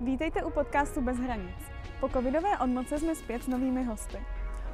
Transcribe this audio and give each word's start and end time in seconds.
Vítejte 0.00 0.44
u 0.44 0.50
podcastu 0.50 1.00
Bez 1.00 1.18
hranic. 1.18 1.56
Po 2.00 2.08
covidové 2.08 2.58
odmoce 2.58 2.98
jsme 2.98 3.14
zpět 3.14 3.42
s 3.42 3.46
novými 3.46 3.84
hosty. 3.84 4.18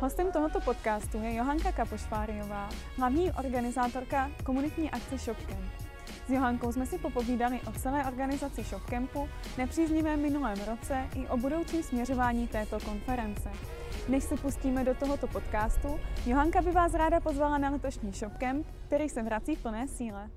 Hostem 0.00 0.32
tohoto 0.32 0.60
podcastu 0.60 1.22
je 1.22 1.34
Johanka 1.34 1.72
Kapošváriová, 1.72 2.69
hlavní 2.96 3.33
organizátorka 3.33 4.30
komunitní 4.45 4.91
akce 4.91 5.19
ShopCamp. 5.19 5.72
S 6.27 6.30
Johankou 6.30 6.72
jsme 6.72 6.87
si 6.87 6.98
popovídali 6.98 7.61
o 7.69 7.72
celé 7.72 8.04
organizaci 8.04 8.62
ShopCampu, 8.62 9.29
nepříznivém 9.59 10.21
minulém 10.22 10.59
roce 10.68 11.09
i 11.16 11.27
o 11.27 11.37
budoucím 11.37 11.82
směřování 11.82 12.48
této 12.48 12.80
konference. 12.80 13.50
Než 14.09 14.25
se 14.25 14.37
pustíme 14.37 14.84
do 14.84 14.95
tohoto 14.95 15.27
podcastu, 15.27 16.00
Johanka 16.27 16.62
by 16.62 16.71
vás 16.71 16.95
ráda 16.95 17.21
pozvala 17.21 17.59
na 17.59 17.71
letošní 17.71 18.12
ShopCamp, 18.12 18.66
který 18.87 19.09
se 19.09 19.23
vrací 19.23 19.55
v 19.55 19.62
plné 19.62 19.89
síle. 19.89 20.30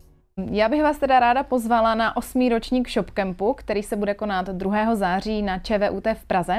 Já 0.52 0.70
bych 0.70 0.84
vás 0.84 0.97
teda 0.97 1.20
ráda 1.20 1.43
pozvala 1.43 1.95
na 1.95 2.18
osmý 2.18 2.49
ročník 2.49 2.89
ShopCampu, 2.89 3.54
který 3.54 3.84
se 3.84 3.95
bude 3.95 4.13
konat 4.13 4.45
2. 4.45 4.95
září 4.95 5.41
na 5.41 5.59
ČVUT 5.59 6.07
v 6.13 6.26
Praze. 6.27 6.55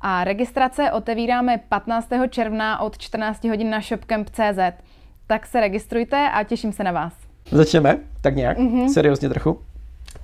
A 0.00 0.24
registrace 0.24 0.92
otevíráme 0.92 1.60
15. 1.68 2.08
června 2.30 2.80
od 2.80 2.98
14 2.98 3.44
hodin 3.44 3.70
na 3.70 3.80
shopcamp.cz. 3.80 4.82
Tak 5.26 5.46
se 5.46 5.60
registrujte 5.60 6.30
a 6.34 6.44
těším 6.44 6.72
se 6.72 6.84
na 6.84 6.92
vás. 6.92 7.12
Začneme? 7.50 7.98
Tak 8.20 8.36
nějak? 8.36 8.58
Mm-hmm. 8.58 8.92
Seriózně 8.92 9.28
trochu? 9.28 9.60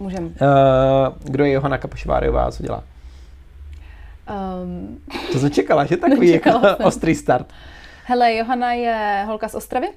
Můžeme. 0.00 0.26
Uh, 0.26 0.32
kdo 1.24 1.44
je 1.44 1.52
Johana 1.52 1.78
Kapošváriová 1.78 2.52
co 2.52 2.62
dělá? 2.62 2.84
Um... 4.62 4.98
To 5.32 5.38
jsem 5.38 5.50
čekala, 5.50 5.84
že 5.84 5.96
takový 6.08 6.30
jako 6.30 6.60
ostrý 6.84 7.14
start. 7.14 7.52
Hele, 8.04 8.34
Johana 8.34 8.72
je 8.72 9.24
holka 9.26 9.48
z 9.48 9.54
Ostravy, 9.54 9.88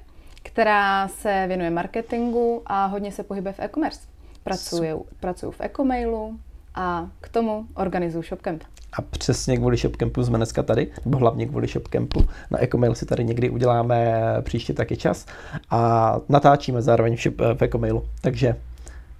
která 0.46 1.08
se 1.08 1.44
věnuje 1.48 1.70
marketingu 1.70 2.62
a 2.66 2.86
hodně 2.86 3.12
se 3.12 3.22
pohybuje 3.22 3.52
v 3.52 3.60
e-commerce. 3.60 4.00
Pracuju, 4.44 5.06
pracuju 5.20 5.52
v 5.52 5.60
e-mailu 5.60 6.38
a 6.74 7.08
k 7.20 7.28
tomu 7.28 7.66
organizuju 7.74 8.22
ShopCamp. 8.22 8.64
A 8.92 9.02
přesně 9.02 9.56
kvůli 9.56 9.76
ShopCampu 9.76 10.24
jsme 10.24 10.36
dneska 10.36 10.62
tady, 10.62 10.92
nebo 11.04 11.18
hlavně 11.18 11.46
kvůli 11.46 11.68
ShopCampu. 11.68 12.28
Na 12.50 12.62
Ecomail 12.62 12.94
si 12.94 13.06
tady 13.06 13.24
někdy 13.24 13.50
uděláme 13.50 14.22
příště 14.42 14.74
taky 14.74 14.96
čas 14.96 15.26
a 15.70 16.20
natáčíme 16.28 16.82
zároveň 16.82 17.16
v, 17.16 17.22
shop, 17.22 17.34
v 17.54 17.62
Ecomailu. 17.62 18.02
Takže 18.20 18.56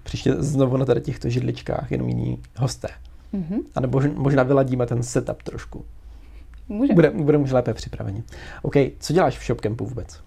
příště 0.03 0.35
znovu 0.39 0.77
na 0.77 0.85
tady 0.85 1.01
těchto 1.01 1.29
židličkách 1.29 1.91
jenom 1.91 2.09
jiní 2.09 2.43
hosté. 2.57 2.89
Mm-hmm. 3.35 3.61
A 3.75 3.81
nebo 3.81 4.01
možná 4.15 4.43
vyladíme 4.43 4.87
ten 4.87 5.03
setup 5.03 5.43
trošku. 5.43 5.85
Může. 6.69 6.93
Bude, 6.93 7.11
budeme 7.11 7.45
už 7.45 7.53
lépe 7.53 7.75
připraveni. 7.75 8.23
OK, 8.63 8.75
co 9.01 9.13
děláš 9.13 9.39
v 9.39 9.47
ShopCampu 9.47 9.87
vůbec? 9.87 10.26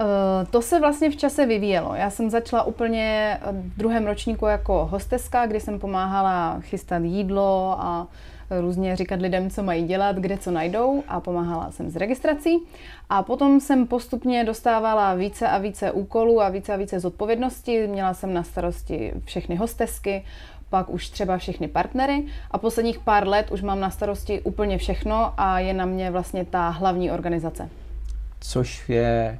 Uh, 0.00 0.06
to 0.50 0.62
se 0.62 0.80
vlastně 0.80 1.10
v 1.10 1.16
čase 1.16 1.46
vyvíjelo. 1.46 1.94
Já 1.94 2.10
jsem 2.10 2.30
začala 2.30 2.62
úplně 2.62 3.38
v 3.50 3.78
druhém 3.78 4.06
ročníku 4.06 4.46
jako 4.46 4.88
hosteska, 4.90 5.46
kdy 5.46 5.60
jsem 5.60 5.78
pomáhala 5.78 6.60
chystat 6.60 7.02
jídlo 7.02 7.76
a 7.78 8.06
různě 8.60 8.96
říkat 8.96 9.20
lidem, 9.20 9.50
co 9.50 9.62
mají 9.62 9.84
dělat, 9.84 10.16
kde 10.16 10.38
co 10.38 10.50
najdou 10.50 11.02
a 11.08 11.20
pomáhala 11.20 11.70
jsem 11.70 11.90
s 11.90 11.96
registrací. 11.96 12.58
A 13.10 13.22
potom 13.22 13.60
jsem 13.60 13.86
postupně 13.86 14.44
dostávala 14.44 15.14
více 15.14 15.48
a 15.48 15.58
více 15.58 15.92
úkolů 15.92 16.42
a 16.42 16.48
více 16.48 16.72
a 16.72 16.76
více 16.76 17.00
zodpovědností. 17.00 17.78
Měla 17.86 18.14
jsem 18.14 18.34
na 18.34 18.42
starosti 18.42 19.12
všechny 19.24 19.56
hostesky, 19.56 20.24
pak 20.70 20.90
už 20.90 21.08
třeba 21.08 21.38
všechny 21.38 21.68
partnery 21.68 22.24
a 22.50 22.58
posledních 22.58 22.98
pár 22.98 23.28
let 23.28 23.52
už 23.52 23.62
mám 23.62 23.80
na 23.80 23.90
starosti 23.90 24.40
úplně 24.40 24.78
všechno 24.78 25.34
a 25.36 25.58
je 25.58 25.74
na 25.74 25.86
mě 25.86 26.10
vlastně 26.10 26.44
ta 26.44 26.68
hlavní 26.68 27.10
organizace. 27.10 27.68
Což 28.40 28.88
je 28.88 29.38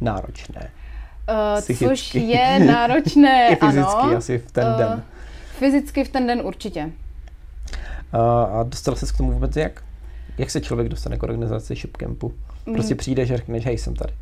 náročné. 0.00 0.70
Uh, 1.28 1.76
což 1.76 2.14
je 2.14 2.58
náročné, 2.58 3.48
I 3.52 3.56
fyzicky 3.56 4.00
ano. 4.00 4.16
asi 4.16 4.38
v 4.38 4.52
ten 4.52 4.66
uh, 4.66 4.78
den. 4.78 5.02
Fyzicky 5.58 6.04
v 6.04 6.08
ten 6.08 6.26
den 6.26 6.40
určitě. 6.44 6.90
Uh, 8.14 8.20
a 8.60 8.62
dostal 8.62 8.96
se 8.96 9.06
k 9.06 9.16
tomu 9.16 9.32
vůbec 9.32 9.56
jak? 9.56 9.82
Jak 10.38 10.50
se 10.50 10.60
člověk 10.60 10.88
dostane 10.88 11.18
k 11.18 11.22
organizaci 11.22 11.74
ShopCampu? 11.74 12.34
Prostě 12.64 12.94
mm. 12.94 12.98
přijdeš 12.98 13.30
a 13.30 13.36
řekneš, 13.36 13.64
hej, 13.64 13.78
jsem 13.78 13.94
tady. 13.94 14.12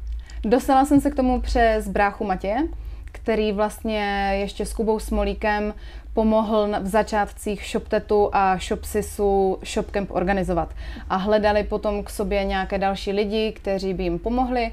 Dostala 0.44 0.84
jsem 0.84 1.00
se 1.00 1.10
k 1.10 1.14
tomu 1.14 1.40
přes 1.40 1.88
bráchu 1.88 2.24
Matěje, 2.24 2.56
který 3.04 3.52
vlastně 3.52 4.30
ještě 4.40 4.66
s 4.66 4.72
Kubou 4.72 4.98
Smolíkem 4.98 5.74
pomohl 6.14 6.68
v 6.80 6.86
začátcích 6.86 7.66
ShopTetu 7.70 8.30
a 8.32 8.58
ShopSisu 8.58 9.58
ShopCamp 9.64 10.10
organizovat. 10.10 10.74
A 11.10 11.16
hledali 11.16 11.64
potom 11.64 12.02
k 12.02 12.10
sobě 12.10 12.44
nějaké 12.44 12.78
další 12.78 13.12
lidi, 13.12 13.52
kteří 13.52 13.94
by 13.94 14.02
jim 14.02 14.18
pomohli 14.18 14.72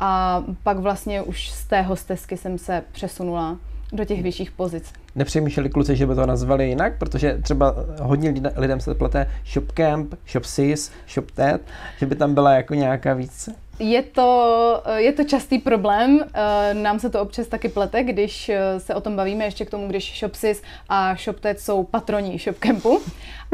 a 0.00 0.42
pak 0.62 0.78
vlastně 0.78 1.22
už 1.22 1.50
z 1.50 1.66
té 1.66 1.82
hostesky 1.82 2.36
jsem 2.36 2.58
se 2.58 2.82
přesunula 2.92 3.56
do 3.92 4.04
těch 4.04 4.22
vyšších 4.22 4.50
pozic. 4.50 4.92
Nepřemýšleli 5.14 5.70
kluci, 5.70 5.96
že 5.96 6.06
by 6.06 6.14
to 6.14 6.26
nazvali 6.26 6.68
jinak, 6.68 6.98
protože 6.98 7.38
třeba 7.42 7.74
hodně 8.02 8.34
lidem 8.56 8.80
se 8.80 8.94
plete 8.94 9.26
ShopCamp, 9.46 10.14
ShopSys, 10.26 10.92
ShopTet, 11.08 11.62
že 11.98 12.06
by 12.06 12.14
tam 12.14 12.34
byla 12.34 12.52
jako 12.52 12.74
nějaká 12.74 13.14
víc? 13.14 13.48
Je 13.78 14.02
to, 14.02 14.82
je 14.96 15.12
to 15.12 15.24
častý 15.24 15.58
problém, 15.58 16.20
nám 16.72 16.98
se 16.98 17.10
to 17.10 17.20
občas 17.22 17.46
taky 17.46 17.68
plete, 17.68 18.02
když 18.02 18.50
se 18.78 18.94
o 18.94 19.00
tom 19.00 19.16
bavíme, 19.16 19.44
ještě 19.44 19.64
k 19.64 19.70
tomu, 19.70 19.88
když 19.88 20.18
ShopSys 20.18 20.62
a 20.88 21.16
ShopTet 21.16 21.60
jsou 21.60 21.84
patroní 21.84 22.38
ShopCampu, 22.38 23.00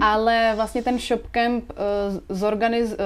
ale 0.03 0.53
vlastně 0.57 0.83
ten 0.83 0.99
ShopCamp 0.99 1.65
zorganiz, 2.29 2.97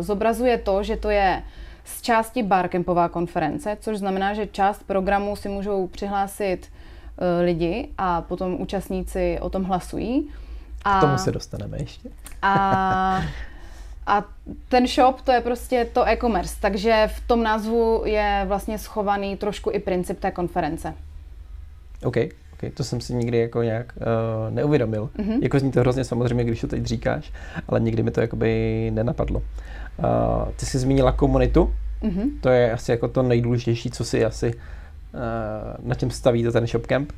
zobrazuje 0.00 0.58
to, 0.58 0.82
že 0.82 0.96
to 0.96 1.10
je 1.10 1.42
z 1.86 2.02
části 2.02 2.42
barkempová 2.42 3.08
konference, 3.08 3.76
což 3.80 3.98
znamená, 3.98 4.34
že 4.34 4.46
část 4.46 4.82
programu 4.86 5.36
si 5.36 5.48
můžou 5.48 5.86
přihlásit 5.86 6.66
uh, 6.66 7.44
lidi 7.44 7.88
a 7.98 8.22
potom 8.22 8.60
účastníci 8.60 9.38
o 9.40 9.50
tom 9.50 9.64
hlasují. 9.64 10.30
A, 10.84 10.98
K 10.98 11.00
tomu 11.00 11.18
se 11.18 11.32
dostaneme 11.32 11.78
ještě. 11.80 12.08
A, 12.42 13.22
a 14.06 14.24
ten 14.68 14.86
shop 14.86 15.20
to 15.20 15.32
je 15.32 15.40
prostě 15.40 15.88
to 15.92 16.08
e-commerce, 16.08 16.56
takže 16.60 17.08
v 17.14 17.26
tom 17.26 17.42
názvu 17.42 18.02
je 18.04 18.44
vlastně 18.48 18.78
schovaný 18.78 19.36
trošku 19.36 19.70
i 19.70 19.78
princip 19.78 20.20
té 20.20 20.30
konference. 20.30 20.94
OK. 22.04 22.16
Okay, 22.56 22.70
to 22.70 22.84
jsem 22.84 23.00
si 23.00 23.14
nikdy 23.14 23.38
jako 23.38 23.62
nějak 23.62 23.92
uh, 23.96 24.54
neuvědomil. 24.54 25.10
Mm-hmm. 25.18 25.42
Jako 25.42 25.58
zní 25.58 25.72
to 25.72 25.80
hrozně 25.80 26.04
samozřejmě, 26.04 26.44
když 26.44 26.60
to 26.60 26.66
teď 26.66 26.84
říkáš, 26.84 27.32
ale 27.68 27.80
nikdy 27.80 28.02
mi 28.02 28.10
to 28.10 28.20
jakoby 28.20 28.90
nenapadlo. 28.94 29.42
Uh, 29.98 30.52
ty 30.56 30.66
jsi 30.66 30.78
zmínila 30.78 31.12
komunitu, 31.12 31.74
mm-hmm. 32.02 32.30
to 32.40 32.48
je 32.48 32.72
asi 32.72 32.90
jako 32.90 33.08
to 33.08 33.22
nejdůležitější, 33.22 33.90
co 33.90 34.04
si 34.04 34.24
asi 34.24 34.54
uh, 34.54 34.60
na 35.88 35.94
čem 35.94 36.10
stavíte 36.10 36.52
ten 36.52 36.66
ShopCamp, 36.66 37.12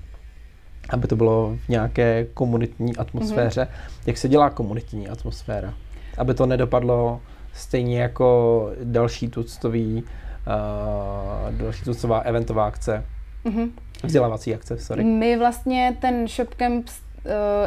aby 0.90 1.08
to 1.08 1.16
bylo 1.16 1.56
v 1.66 1.68
nějaké 1.68 2.26
komunitní 2.34 2.96
atmosféře. 2.96 3.62
Mm-hmm. 3.62 4.02
Jak 4.06 4.16
se 4.16 4.28
dělá 4.28 4.50
komunitní 4.50 5.08
atmosféra? 5.08 5.74
Aby 6.18 6.34
to 6.34 6.46
nedopadlo 6.46 7.20
stejně 7.52 8.00
jako 8.00 8.70
další 8.84 9.28
tuctový, 9.28 10.02
uh, 10.02 11.54
další 11.54 11.84
tuctová 11.84 12.18
eventová 12.18 12.66
akce. 12.66 13.04
Mm-hmm. 13.44 13.70
Vzdělávací 14.04 14.54
akce, 14.54 14.78
sorry. 14.78 15.04
My 15.04 15.38
vlastně 15.38 15.96
ten 16.00 16.28
ShopCamp 16.28 16.88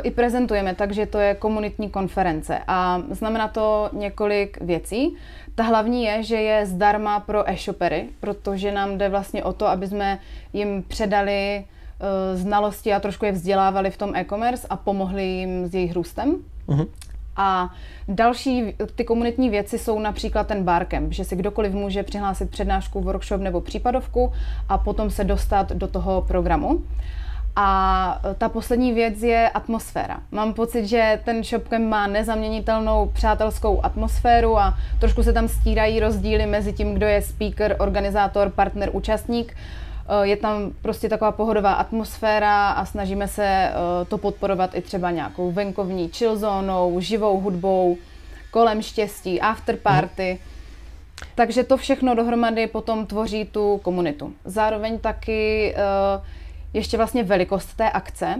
i 0.03 0.11
prezentujeme, 0.11 0.75
takže 0.75 1.05
to 1.05 1.19
je 1.19 1.35
komunitní 1.35 1.89
konference 1.89 2.59
a 2.67 3.01
znamená 3.09 3.47
to 3.47 3.89
několik 3.93 4.61
věcí. 4.61 5.15
Ta 5.55 5.63
hlavní 5.63 6.03
je, 6.03 6.23
že 6.23 6.35
je 6.35 6.65
zdarma 6.65 7.19
pro 7.19 7.49
e-shopery, 7.49 8.09
protože 8.19 8.71
nám 8.71 8.97
jde 8.97 9.09
vlastně 9.09 9.43
o 9.43 9.53
to, 9.53 9.67
aby 9.67 9.87
jsme 9.87 10.19
jim 10.53 10.83
předali 10.87 11.63
uh, 11.63 12.39
znalosti 12.39 12.93
a 12.93 12.99
trošku 12.99 13.25
je 13.25 13.31
vzdělávali 13.31 13.91
v 13.91 13.97
tom 13.97 14.15
e-commerce 14.15 14.67
a 14.69 14.75
pomohli 14.77 15.23
jim 15.23 15.67
s 15.67 15.73
jejich 15.73 15.93
růstem. 15.93 16.35
Uh-huh. 16.67 16.87
A 17.35 17.69
další 18.07 18.73
ty 18.95 19.03
komunitní 19.03 19.49
věci 19.49 19.77
jsou 19.77 19.99
například 19.99 20.47
ten 20.47 20.63
barcamp, 20.63 21.13
že 21.13 21.23
si 21.25 21.35
kdokoliv 21.35 21.73
může 21.73 22.03
přihlásit 22.03 22.49
přednášku, 22.49 23.01
workshop 23.01 23.41
nebo 23.41 23.61
případovku 23.61 24.33
a 24.69 24.77
potom 24.77 25.09
se 25.09 25.23
dostat 25.23 25.71
do 25.71 25.87
toho 25.87 26.21
programu. 26.21 26.81
A 27.55 28.21
ta 28.37 28.49
poslední 28.49 28.93
věc 28.93 29.23
je 29.23 29.49
atmosféra. 29.49 30.19
Mám 30.31 30.53
pocit, 30.53 30.87
že 30.87 31.19
ten 31.25 31.43
ShopCamp 31.43 31.89
má 31.89 32.07
nezaměnitelnou 32.07 33.11
přátelskou 33.13 33.85
atmosféru 33.85 34.59
a 34.59 34.77
trošku 34.99 35.23
se 35.23 35.33
tam 35.33 35.47
stírají 35.47 35.99
rozdíly 35.99 36.45
mezi 36.45 36.73
tím, 36.73 36.93
kdo 36.93 37.05
je 37.05 37.21
speaker, 37.21 37.75
organizátor, 37.79 38.49
partner, 38.49 38.89
účastník. 38.93 39.53
Eh, 39.53 40.27
je 40.27 40.37
tam 40.37 40.71
prostě 40.81 41.09
taková 41.09 41.31
pohodová 41.31 41.73
atmosféra 41.73 42.69
a 42.69 42.85
snažíme 42.85 43.27
se 43.27 43.45
eh, 43.45 43.73
to 44.07 44.17
podporovat 44.17 44.75
i 44.75 44.81
třeba 44.81 45.11
nějakou 45.11 45.51
venkovní 45.51 46.09
chill 46.09 46.37
zónou, 46.37 46.99
živou 46.99 47.39
hudbou, 47.39 47.97
kolem 48.51 48.81
štěstí, 48.81 49.41
after 49.41 49.77
party. 49.77 50.39
Takže 51.35 51.63
to 51.63 51.77
všechno 51.77 52.15
dohromady 52.15 52.67
potom 52.67 53.05
tvoří 53.05 53.45
tu 53.45 53.77
komunitu. 53.83 54.33
Zároveň 54.45 54.99
taky 54.99 55.73
uh, 55.75 56.23
ještě 56.73 56.97
vlastně 56.97 57.23
velikost 57.23 57.73
té 57.75 57.89
akce, 57.89 58.35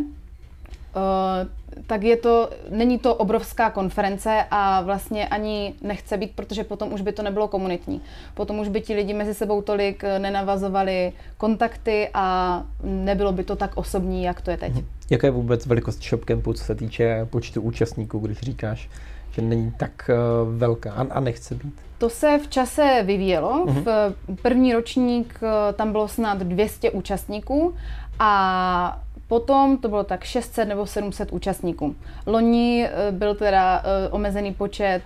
Uh, 0.96 1.48
tak 1.88 2.04
je 2.04 2.18
to, 2.18 2.50
není 2.70 3.00
to 3.00 3.16
obrovská 3.16 3.70
konference 3.70 4.46
a 4.52 4.82
vlastně 4.82 5.28
ani 5.28 5.74
nechce 5.82 6.18
být, 6.18 6.32
protože 6.36 6.64
potom 6.64 6.94
už 6.94 7.02
by 7.02 7.12
to 7.12 7.24
nebylo 7.24 7.48
komunitní. 7.48 8.02
Potom 8.34 8.60
už 8.60 8.68
by 8.68 8.82
ti 8.82 8.94
lidi 8.94 9.14
mezi 9.14 9.34
sebou 9.34 9.62
tolik 9.62 10.04
eh, 10.04 10.20
nenavazovali 10.20 11.14
kontakty 11.38 12.10
a 12.14 12.64
nebylo 12.84 13.32
by 13.32 13.44
to 13.44 13.56
tak 13.56 13.78
osobní, 13.78 14.24
jak 14.24 14.42
to 14.42 14.52
je 14.52 14.58
teď. 14.58 14.74
Mhm. 14.74 14.86
Jaká 15.10 15.28
je 15.28 15.32
vůbec 15.32 15.66
velikost 15.66 16.04
shopcampu, 16.04 16.54
co 16.54 16.64
se 16.64 16.76
týče 16.76 17.28
počtu 17.30 17.62
účastníků, 17.62 18.20
když 18.20 18.40
říkáš, 18.40 18.90
že 19.32 19.42
není 19.42 19.74
tak 19.78 20.10
uh, 20.10 20.58
velká 20.58 20.94
a, 20.94 21.20
nechce 21.20 21.56
být? 21.56 21.74
To 21.98 22.10
se 22.10 22.40
v 22.44 22.48
čase 22.48 23.04
vyvíjelo. 23.06 23.66
Mm-hmm. 23.66 23.84
V 23.84 24.42
první 24.42 24.74
ročník 24.74 25.40
tam 25.76 25.92
bylo 25.92 26.08
snad 26.08 26.38
200 26.38 26.92
účastníků 26.92 27.74
a 28.22 29.02
Potom 29.28 29.78
to 29.78 29.90
bylo 29.90 30.04
tak 30.04 30.24
600 30.24 30.68
nebo 30.68 30.86
700 30.86 31.32
účastníků. 31.32 31.96
Loni 32.26 32.86
eh, 32.86 33.12
byl 33.12 33.36
teda 33.36 33.84
omezený 34.12 34.54
počet 34.54 35.02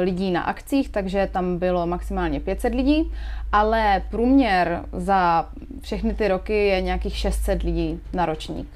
lidí 0.00 0.30
na 0.30 0.42
akcích, 0.42 0.88
takže 0.88 1.28
tam 1.32 1.58
bylo 1.58 1.86
maximálně 1.86 2.40
500 2.40 2.74
lidí, 2.74 3.12
ale 3.52 4.02
průměr 4.10 4.84
za 4.92 5.48
všechny 5.80 6.14
ty 6.14 6.28
roky 6.28 6.66
je 6.66 6.80
nějakých 6.80 7.16
600 7.16 7.62
lidí 7.62 8.00
na 8.12 8.26
ročník. 8.26 8.68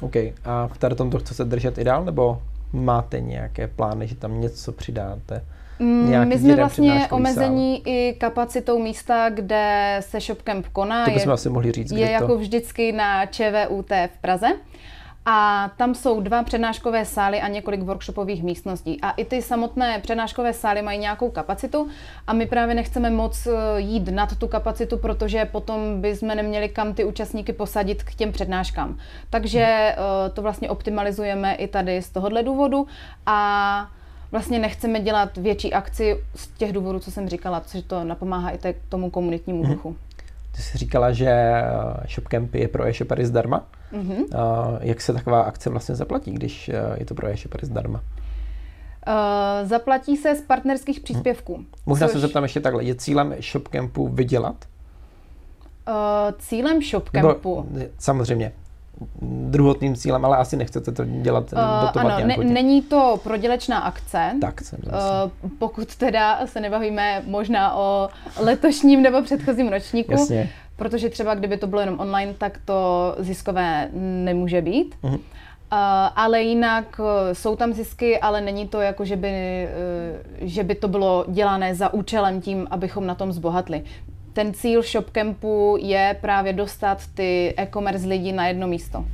OK. 0.00 0.16
A 0.44 0.68
v 0.68 0.94
tomto 0.94 1.18
chcete 1.18 1.44
držet 1.44 1.78
i 1.78 1.84
dál, 1.84 2.04
nebo 2.04 2.42
máte 2.72 3.20
nějaké 3.20 3.66
plány, 3.66 4.06
že 4.06 4.14
tam 4.14 4.40
něco 4.40 4.72
přidáte? 4.72 5.44
Mm, 5.78 6.28
my 6.28 6.38
jsme 6.38 6.56
vlastně 6.56 7.08
omezení 7.10 7.82
i 7.88 8.16
kapacitou 8.20 8.78
místa, 8.78 9.30
kde 9.30 9.96
se 10.00 10.20
ShopCamp 10.20 10.66
koná. 10.72 11.04
To 11.04 11.10
bychom 11.10 11.30
je, 11.30 11.34
asi 11.34 11.50
mohli 11.50 11.72
říct. 11.72 11.92
Je 11.92 12.06
to? 12.06 12.12
jako 12.12 12.36
vždycky 12.36 12.92
na 12.92 13.26
ČVUT 13.26 13.90
v 13.90 14.20
Praze. 14.20 14.48
A 15.30 15.70
tam 15.76 15.94
jsou 15.94 16.20
dva 16.20 16.42
přednáškové 16.42 17.04
sály 17.04 17.40
a 17.40 17.48
několik 17.48 17.82
workshopových 17.82 18.42
místností. 18.42 19.00
A 19.00 19.10
i 19.10 19.24
ty 19.24 19.42
samotné 19.42 19.98
přednáškové 20.00 20.52
sály 20.52 20.82
mají 20.82 20.98
nějakou 20.98 21.30
kapacitu 21.30 21.88
a 22.26 22.32
my 22.32 22.46
právě 22.46 22.74
nechceme 22.74 23.10
moc 23.10 23.46
eh, 23.46 23.80
jít 23.80 24.08
nad 24.08 24.36
tu 24.36 24.48
kapacitu, 24.48 24.98
protože 24.98 25.44
potom 25.44 26.00
bychom 26.00 26.28
neměli 26.28 26.68
kam 26.68 26.94
ty 26.94 27.04
účastníky 27.04 27.52
posadit 27.52 28.02
k 28.02 28.14
těm 28.14 28.32
přednáškám. 28.32 28.98
Takže 29.30 29.60
eh, 29.60 29.96
to 30.32 30.42
vlastně 30.42 30.70
optimalizujeme 30.70 31.54
i 31.54 31.68
tady 31.68 32.02
z 32.02 32.10
tohohle 32.10 32.42
důvodu 32.42 32.86
a 33.26 33.90
vlastně 34.32 34.58
nechceme 34.58 35.00
dělat 35.00 35.36
větší 35.36 35.72
akci 35.72 36.24
z 36.34 36.48
těch 36.48 36.72
důvodů, 36.72 36.98
co 36.98 37.10
jsem 37.10 37.28
říkala, 37.28 37.60
protože 37.60 37.82
to 37.82 38.04
napomáhá 38.04 38.50
i 38.50 38.74
tomu 38.88 39.10
komunitnímu 39.10 39.62
mhm. 39.62 39.72
duchu. 39.72 39.96
Ty 40.56 40.62
jsi 40.62 40.78
říkala, 40.78 41.12
že 41.12 41.30
eh, 41.30 41.62
ShopCamp 42.08 42.54
je 42.54 42.68
pro 42.68 42.86
e-shopery 42.86 43.26
zdarma. 43.26 43.66
Mm-hmm. 43.92 44.24
Jak 44.80 45.00
se 45.00 45.12
taková 45.12 45.42
akce 45.42 45.70
vlastně 45.70 45.94
zaplatí, 45.94 46.30
když 46.30 46.68
eh, 46.68 46.74
je 46.98 47.04
to 47.04 47.14
pro 47.14 47.28
e-shopery 47.28 47.66
zdarma? 47.66 48.00
Uh, 49.08 49.68
zaplatí 49.68 50.16
se 50.16 50.34
z 50.34 50.42
partnerských 50.42 51.00
příspěvků. 51.00 51.54
Hmm. 51.54 51.66
Možná 51.86 52.06
což... 52.06 52.12
se 52.12 52.20
zeptám 52.20 52.42
ještě 52.42 52.60
takhle. 52.60 52.84
Je 52.84 52.94
cílem 52.94 53.34
ShopCampu 53.40 54.08
vydělat? 54.08 54.64
Uh, 55.88 55.94
cílem 56.38 56.82
ShopCampu? 56.82 57.66
Nebo, 57.70 57.90
samozřejmě 57.98 58.52
druhotným 59.22 59.96
cílem, 59.96 60.24
ale 60.24 60.36
asi 60.36 60.56
nechcete 60.56 60.92
to 60.92 61.04
dělat, 61.04 61.52
uh, 61.52 61.86
dotovat 61.86 62.12
ano, 62.12 62.26
ne, 62.26 62.36
není 62.36 62.82
to 62.82 63.20
prodělečná 63.22 63.78
akce. 63.78 64.30
Tak 64.40 64.60
jsem 64.60 64.78
uh, 64.86 65.50
Pokud 65.58 65.96
teda 65.96 66.46
se 66.46 66.60
nebavíme 66.60 67.22
možná 67.26 67.76
o 67.76 68.08
letošním 68.40 69.02
nebo 69.02 69.22
předchozím 69.22 69.68
ročníku, 69.68 70.12
Jasně. 70.12 70.50
protože 70.76 71.08
třeba 71.08 71.34
kdyby 71.34 71.56
to 71.56 71.66
bylo 71.66 71.80
jenom 71.80 72.00
online, 72.00 72.34
tak 72.38 72.58
to 72.64 73.14
ziskové 73.18 73.88
nemůže 73.92 74.62
být. 74.62 74.94
Uh-huh. 75.02 75.18
Uh, 75.72 75.78
ale 76.16 76.42
jinak 76.42 77.00
jsou 77.32 77.56
tam 77.56 77.72
zisky, 77.72 78.18
ale 78.18 78.40
není 78.40 78.68
to 78.68 78.80
jako, 78.80 79.04
že 79.04 79.16
by, 79.16 79.68
uh, 80.40 80.48
že 80.48 80.64
by 80.64 80.74
to 80.74 80.88
bylo 80.88 81.24
dělané 81.28 81.74
za 81.74 81.92
účelem 81.92 82.40
tím, 82.40 82.66
abychom 82.70 83.06
na 83.06 83.14
tom 83.14 83.32
zbohatli 83.32 83.82
ten 84.32 84.54
cíl 84.54 84.82
ShopCampu 84.82 85.76
je 85.80 86.16
právě 86.20 86.52
dostat 86.52 87.06
ty 87.14 87.54
e-commerce 87.56 88.06
lidi 88.06 88.32
na 88.32 88.48
jedno 88.48 88.66
místo. 88.66 89.04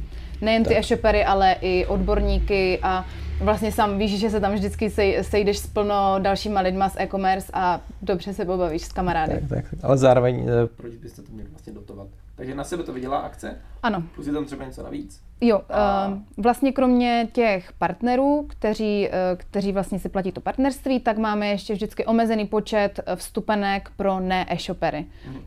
Nejen 0.40 0.64
ty 0.64 0.76
e-shopery, 0.76 1.24
ale 1.24 1.56
i 1.60 1.86
odborníky 1.86 2.78
a 2.82 3.06
vlastně 3.40 3.72
sám 3.72 3.98
víš, 3.98 4.20
že 4.20 4.30
se 4.30 4.40
tam 4.40 4.54
vždycky 4.54 4.90
sej, 4.90 5.18
sejdeš 5.22 5.58
s 5.58 5.66
plno 5.66 6.16
dalšíma 6.18 6.60
lidma 6.60 6.88
z 6.88 6.96
e-commerce 6.98 7.52
a 7.52 7.80
dobře 8.02 8.34
se 8.34 8.44
pobavíš 8.44 8.82
s 8.82 8.92
kamarády. 8.92 9.32
Tak, 9.32 9.48
tak, 9.48 9.70
tak. 9.70 9.78
Ale 9.82 9.98
zároveň, 9.98 10.48
eh, 10.48 10.66
proč 10.76 10.94
byste 10.94 11.22
to 11.22 11.32
měli 11.32 11.48
vlastně 11.48 11.72
dotovat? 11.72 12.06
Takže 12.36 12.54
na 12.54 12.64
sebe 12.64 12.82
to 12.82 12.92
vydělá 12.92 13.18
akce? 13.18 13.60
Ano. 13.82 14.02
Plus 14.14 14.26
je 14.26 14.32
tam 14.32 14.44
třeba 14.44 14.64
něco 14.64 14.82
navíc? 14.82 15.22
Jo, 15.40 15.62
a... 15.68 16.08
uh, 16.08 16.18
vlastně 16.36 16.72
kromě 16.72 17.28
těch 17.32 17.72
partnerů, 17.72 18.46
kteří, 18.48 19.08
uh, 19.08 19.14
kteří 19.36 19.72
vlastně 19.72 19.98
si 19.98 20.08
platí 20.08 20.32
to 20.32 20.40
partnerství, 20.40 21.00
tak 21.00 21.18
máme 21.18 21.48
ještě 21.48 21.74
vždycky 21.74 22.06
omezený 22.06 22.46
počet 22.46 23.00
vstupenek 23.14 23.90
pro 23.96 24.20
ne-e-shopery. 24.20 25.06
Mhm. 25.26 25.40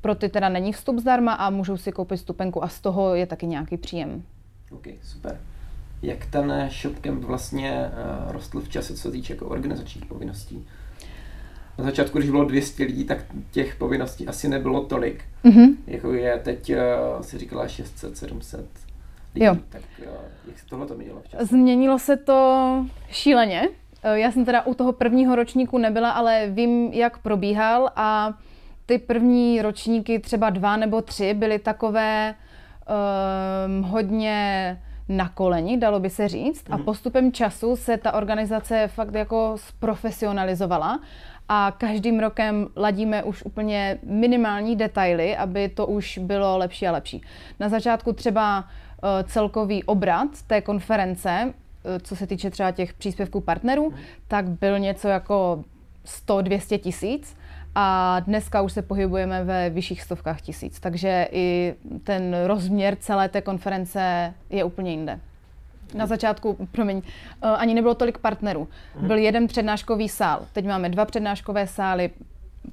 Pro 0.00 0.14
ty 0.14 0.28
teda 0.28 0.48
není 0.48 0.72
vstup 0.72 0.98
zdarma 0.98 1.32
a 1.32 1.50
můžou 1.50 1.76
si 1.76 1.92
koupit 1.92 2.16
vstupenku 2.16 2.64
a 2.64 2.68
z 2.68 2.80
toho 2.80 3.14
je 3.14 3.26
taky 3.26 3.46
nějaký 3.46 3.76
příjem. 3.76 4.22
Ok, 4.70 4.86
super. 5.02 5.40
Jak 6.02 6.26
ten 6.26 6.68
ShopCamp 6.70 7.24
vlastně 7.24 7.90
uh, 8.26 8.32
rostl 8.32 8.60
v 8.60 8.68
čase, 8.68 8.94
co 8.94 9.00
se 9.00 9.10
týče 9.10 9.32
jako 9.32 9.46
organizačních 9.46 10.06
povinností? 10.06 10.66
Na 11.78 11.84
začátku, 11.84 12.18
když 12.18 12.30
bylo 12.30 12.44
200 12.44 12.84
lidí, 12.84 13.04
tak 13.04 13.18
těch 13.50 13.76
povinností 13.76 14.28
asi 14.28 14.48
nebylo 14.48 14.84
tolik. 14.84 15.24
Mm-hmm. 15.44 15.76
Jako 15.86 16.12
je 16.12 16.38
teď, 16.38 16.72
uh, 16.72 17.22
si 17.22 17.38
říkala 17.38 17.68
600, 17.68 18.16
700 18.16 18.60
lidí. 19.34 19.46
Jo. 19.46 19.56
Tak 19.68 19.82
uh, 19.98 20.06
jak 20.46 20.58
se 20.58 20.66
tohle 20.66 20.86
to 20.86 20.94
měnilo 20.94 21.20
v 21.20 21.28
čase? 21.28 21.46
Změnilo 21.46 21.98
se 21.98 22.16
to 22.16 22.86
šíleně. 23.10 23.68
Uh, 24.04 24.12
já 24.12 24.32
jsem 24.32 24.44
teda 24.44 24.66
u 24.66 24.74
toho 24.74 24.92
prvního 24.92 25.36
ročníku 25.36 25.78
nebyla, 25.78 26.10
ale 26.10 26.46
vím, 26.50 26.92
jak 26.92 27.18
probíhal 27.18 27.90
a 27.96 28.38
ty 28.86 28.98
první 28.98 29.62
ročníky, 29.62 30.18
třeba 30.18 30.50
dva 30.50 30.76
nebo 30.76 31.02
tři, 31.02 31.34
byly 31.34 31.58
takové 31.58 32.34
um, 33.66 33.82
hodně 33.82 34.78
na 35.08 35.28
koleni, 35.28 35.76
dalo 35.76 36.00
by 36.00 36.10
se 36.10 36.28
říct. 36.28 36.64
A 36.70 36.76
mhm. 36.76 36.84
postupem 36.84 37.32
času 37.32 37.76
se 37.76 37.96
ta 37.96 38.12
organizace 38.12 38.88
fakt 38.88 39.14
jako 39.14 39.54
zprofesionalizovala 39.56 41.00
a 41.48 41.74
každým 41.78 42.20
rokem 42.20 42.68
ladíme 42.76 43.22
už 43.22 43.42
úplně 43.42 43.98
minimální 44.02 44.76
detaily, 44.76 45.36
aby 45.36 45.68
to 45.68 45.86
už 45.86 46.18
bylo 46.18 46.58
lepší 46.58 46.86
a 46.86 46.92
lepší. 46.92 47.22
Na 47.60 47.68
začátku 47.68 48.12
třeba 48.12 48.64
eh, 48.64 49.24
celkový 49.24 49.84
obrat 49.84 50.28
té 50.46 50.60
konference, 50.60 51.30
eh, 51.84 52.00
co 52.00 52.16
se 52.16 52.26
týče 52.26 52.50
třeba 52.50 52.70
těch 52.70 52.94
příspěvků 52.94 53.40
partnerů, 53.40 53.92
tak 54.28 54.48
byl 54.48 54.78
něco 54.78 55.08
jako 55.08 55.64
100-200 56.04 56.78
tisíc 56.78 57.36
a 57.74 58.20
dneska 58.20 58.62
už 58.62 58.72
se 58.72 58.82
pohybujeme 58.82 59.44
ve 59.44 59.70
vyšších 59.70 60.02
stovkách 60.02 60.40
tisíc, 60.40 60.80
takže 60.80 61.28
i 61.32 61.74
ten 62.04 62.36
rozměr 62.46 62.96
celé 63.00 63.28
té 63.28 63.40
konference 63.40 64.34
je 64.50 64.64
úplně 64.64 64.90
jinde. 64.90 65.20
Na 65.94 66.06
začátku, 66.06 66.68
promiň, 66.72 67.02
eh, 67.42 67.46
ani 67.48 67.74
nebylo 67.74 67.94
tolik 67.94 68.18
partnerů. 68.18 68.68
Mhm. 68.96 69.06
Byl 69.06 69.16
jeden 69.16 69.46
přednáškový 69.46 70.08
sál. 70.08 70.46
Teď 70.52 70.66
máme 70.66 70.88
dva 70.88 71.04
přednáškové 71.04 71.66
sály, 71.66 72.10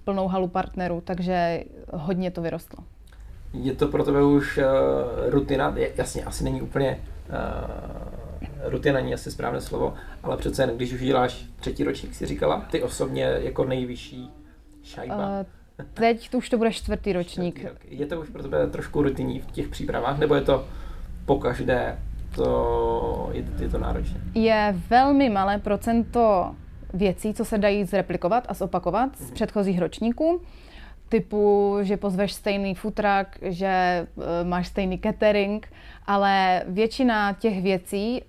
plnou 0.03 0.27
halu 0.27 0.47
partnerů, 0.47 1.01
takže 1.05 1.63
hodně 1.93 2.31
to 2.31 2.41
vyrostlo. 2.41 2.83
Je 3.53 3.73
to 3.73 3.87
pro 3.87 4.03
tebe 4.03 4.23
už 4.23 4.57
uh, 4.57 4.63
rutina? 5.29 5.75
Jasně, 5.95 6.23
asi 6.23 6.43
není 6.43 6.61
úplně 6.61 6.99
uh, 7.29 8.69
rutina, 8.69 8.99
není 8.99 9.13
asi 9.13 9.31
správné 9.31 9.61
slovo, 9.61 9.93
ale 10.23 10.37
přece 10.37 10.63
jen, 10.63 10.75
když 10.75 10.93
už 10.93 11.01
děláš 11.01 11.45
třetí 11.59 11.83
ročník, 11.83 12.15
si 12.15 12.25
říkala, 12.25 12.65
ty 12.71 12.83
osobně 12.83 13.23
jako 13.23 13.65
nejvyšší 13.65 14.29
šajba. 14.83 15.15
Uh, 15.15 15.45
teď 15.93 16.29
to 16.29 16.37
už 16.37 16.49
to 16.49 16.57
bude 16.57 16.71
čtvrtý 16.71 17.13
ročník. 17.13 17.59
Čtvrtý 17.59 17.69
rok. 17.69 17.99
Je 17.99 18.05
to 18.05 18.21
už 18.21 18.29
pro 18.29 18.43
tebe 18.43 18.67
trošku 18.67 19.01
rutinní 19.01 19.39
v 19.39 19.51
těch 19.51 19.67
přípravách, 19.67 20.19
nebo 20.19 20.35
je 20.35 20.41
to 20.41 20.65
po 21.25 21.39
každé 21.39 21.99
to, 22.35 23.29
je, 23.33 23.45
je 23.59 23.69
to 23.69 23.77
náročné? 23.77 24.21
Je 24.35 24.75
velmi 24.89 25.29
malé 25.29 25.57
procento 25.57 26.55
věcí, 26.93 27.33
co 27.33 27.45
se 27.45 27.57
dají 27.57 27.85
zreplikovat 27.85 28.45
a 28.49 28.53
zopakovat 28.53 29.09
mm-hmm. 29.09 29.23
z 29.23 29.25
mhm. 29.25 29.33
předchozích 29.33 29.79
ročníků. 29.79 30.41
Typu, 31.09 31.77
že 31.81 31.97
pozveš 31.97 32.33
stejný 32.33 32.75
futrak, 32.75 33.37
že 33.41 34.07
uh, 34.15 34.23
máš 34.43 34.67
stejný 34.67 34.99
catering, 34.99 35.67
ale 36.05 36.63
většina 36.67 37.33
těch 37.33 37.61
věcí 37.61 38.21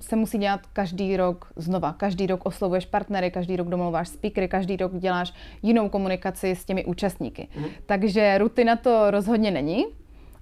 se 0.00 0.16
musí 0.16 0.38
dělat 0.38 0.60
každý 0.72 1.16
rok 1.16 1.52
znova. 1.56 1.92
Každý 1.92 2.26
rok 2.26 2.40
oslovuješ 2.46 2.86
partnery, 2.86 3.30
každý 3.30 3.56
rok 3.56 3.68
domluváš 3.68 4.08
speakery, 4.08 4.48
každý 4.48 4.76
rok 4.76 4.92
děláš 4.98 5.32
jinou 5.62 5.88
komunikaci 5.88 6.50
s 6.50 6.64
těmi 6.64 6.84
účastníky. 6.84 7.48
Mm. 7.56 7.64
Takže 7.86 8.38
rutina 8.38 8.76
to 8.76 9.10
rozhodně 9.10 9.50
není. 9.50 9.86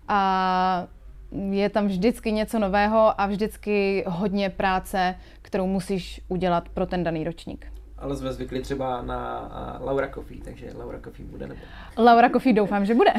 A 0.08 0.86
je 1.32 1.68
tam 1.68 1.86
vždycky 1.86 2.32
něco 2.32 2.58
nového 2.58 3.20
a 3.20 3.26
vždycky 3.26 4.04
hodně 4.06 4.50
práce, 4.50 5.14
kterou 5.42 5.66
musíš 5.66 6.20
udělat 6.28 6.68
pro 6.68 6.86
ten 6.86 7.04
daný 7.04 7.24
ročník. 7.24 7.66
Ale 7.98 8.16
jsme 8.16 8.32
zvykli 8.32 8.60
třeba 8.62 9.02
na 9.02 9.50
Laura 9.80 10.08
Coffee, 10.08 10.40
takže 10.44 10.70
Laura 10.78 11.00
Coffee 11.00 11.26
bude 11.26 11.46
nebo? 11.46 11.60
Laura 11.98 12.30
Coffee 12.30 12.52
doufám, 12.52 12.86
že 12.86 12.94
bude. 12.94 13.12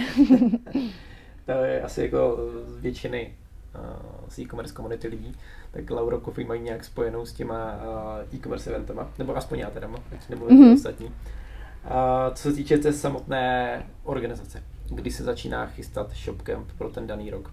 to 1.45 1.51
je 1.51 1.81
asi 1.81 2.01
jako 2.01 2.37
z 2.65 2.81
většiny 2.81 3.31
z 4.27 4.39
e-commerce 4.39 4.73
komunity 4.73 5.07
lidí, 5.07 5.35
tak 5.71 5.89
Laura 5.89 6.19
Coffee 6.19 6.47
mají 6.47 6.61
nějak 6.61 6.83
spojenou 6.83 7.25
s 7.25 7.33
těma 7.33 7.79
e-commerce 8.33 8.69
eventama, 8.69 9.11
nebo 9.17 9.37
aspoň 9.37 9.59
já 9.59 9.69
teda, 9.69 9.89
ať 10.11 10.29
nemluvím 10.29 10.63
mm-hmm. 10.63 10.73
ostatní. 10.73 11.05
Uh, 11.05 12.33
co 12.33 12.43
se 12.49 12.53
týče 12.53 12.77
té 12.77 12.93
samotné 12.93 13.85
organizace, 14.03 14.63
kdy 14.89 15.11
se 15.11 15.23
začíná 15.23 15.65
chystat 15.65 16.11
ShopCamp 16.11 16.71
pro 16.77 16.89
ten 16.89 17.07
daný 17.07 17.29
rok? 17.29 17.51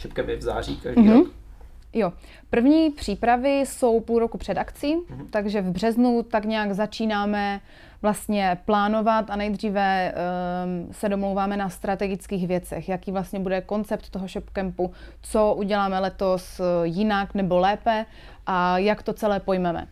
Šipkem 0.00 0.30
je 0.30 0.36
v 0.36 0.42
září 0.42 0.76
každý 0.76 1.02
mm-hmm. 1.02 1.18
rok. 1.18 1.28
Jo, 1.92 2.12
první 2.50 2.90
přípravy 2.90 3.60
jsou 3.60 4.00
půl 4.00 4.18
roku 4.18 4.38
před 4.38 4.58
akcí, 4.58 4.96
mm-hmm. 4.96 5.26
takže 5.30 5.62
v 5.62 5.70
březnu 5.70 6.22
tak 6.22 6.44
nějak 6.44 6.72
začínáme 6.72 7.60
vlastně 8.02 8.58
plánovat 8.64 9.30
a 9.30 9.36
nejdříve 9.36 10.14
um, 10.14 10.92
se 10.92 11.08
domlouváme 11.08 11.56
na 11.56 11.68
strategických 11.68 12.48
věcech, 12.48 12.88
jaký 12.88 13.12
vlastně 13.12 13.40
bude 13.40 13.60
koncept 13.60 14.10
toho 14.10 14.28
shopcampu, 14.28 14.90
co 15.22 15.54
uděláme 15.54 15.98
letos 15.98 16.60
eh, 16.60 16.86
jinak 16.86 17.34
nebo 17.34 17.58
lépe 17.58 18.06
a 18.46 18.78
jak 18.78 19.02
to 19.02 19.12
celé 19.12 19.40
pojmeme. 19.40 19.86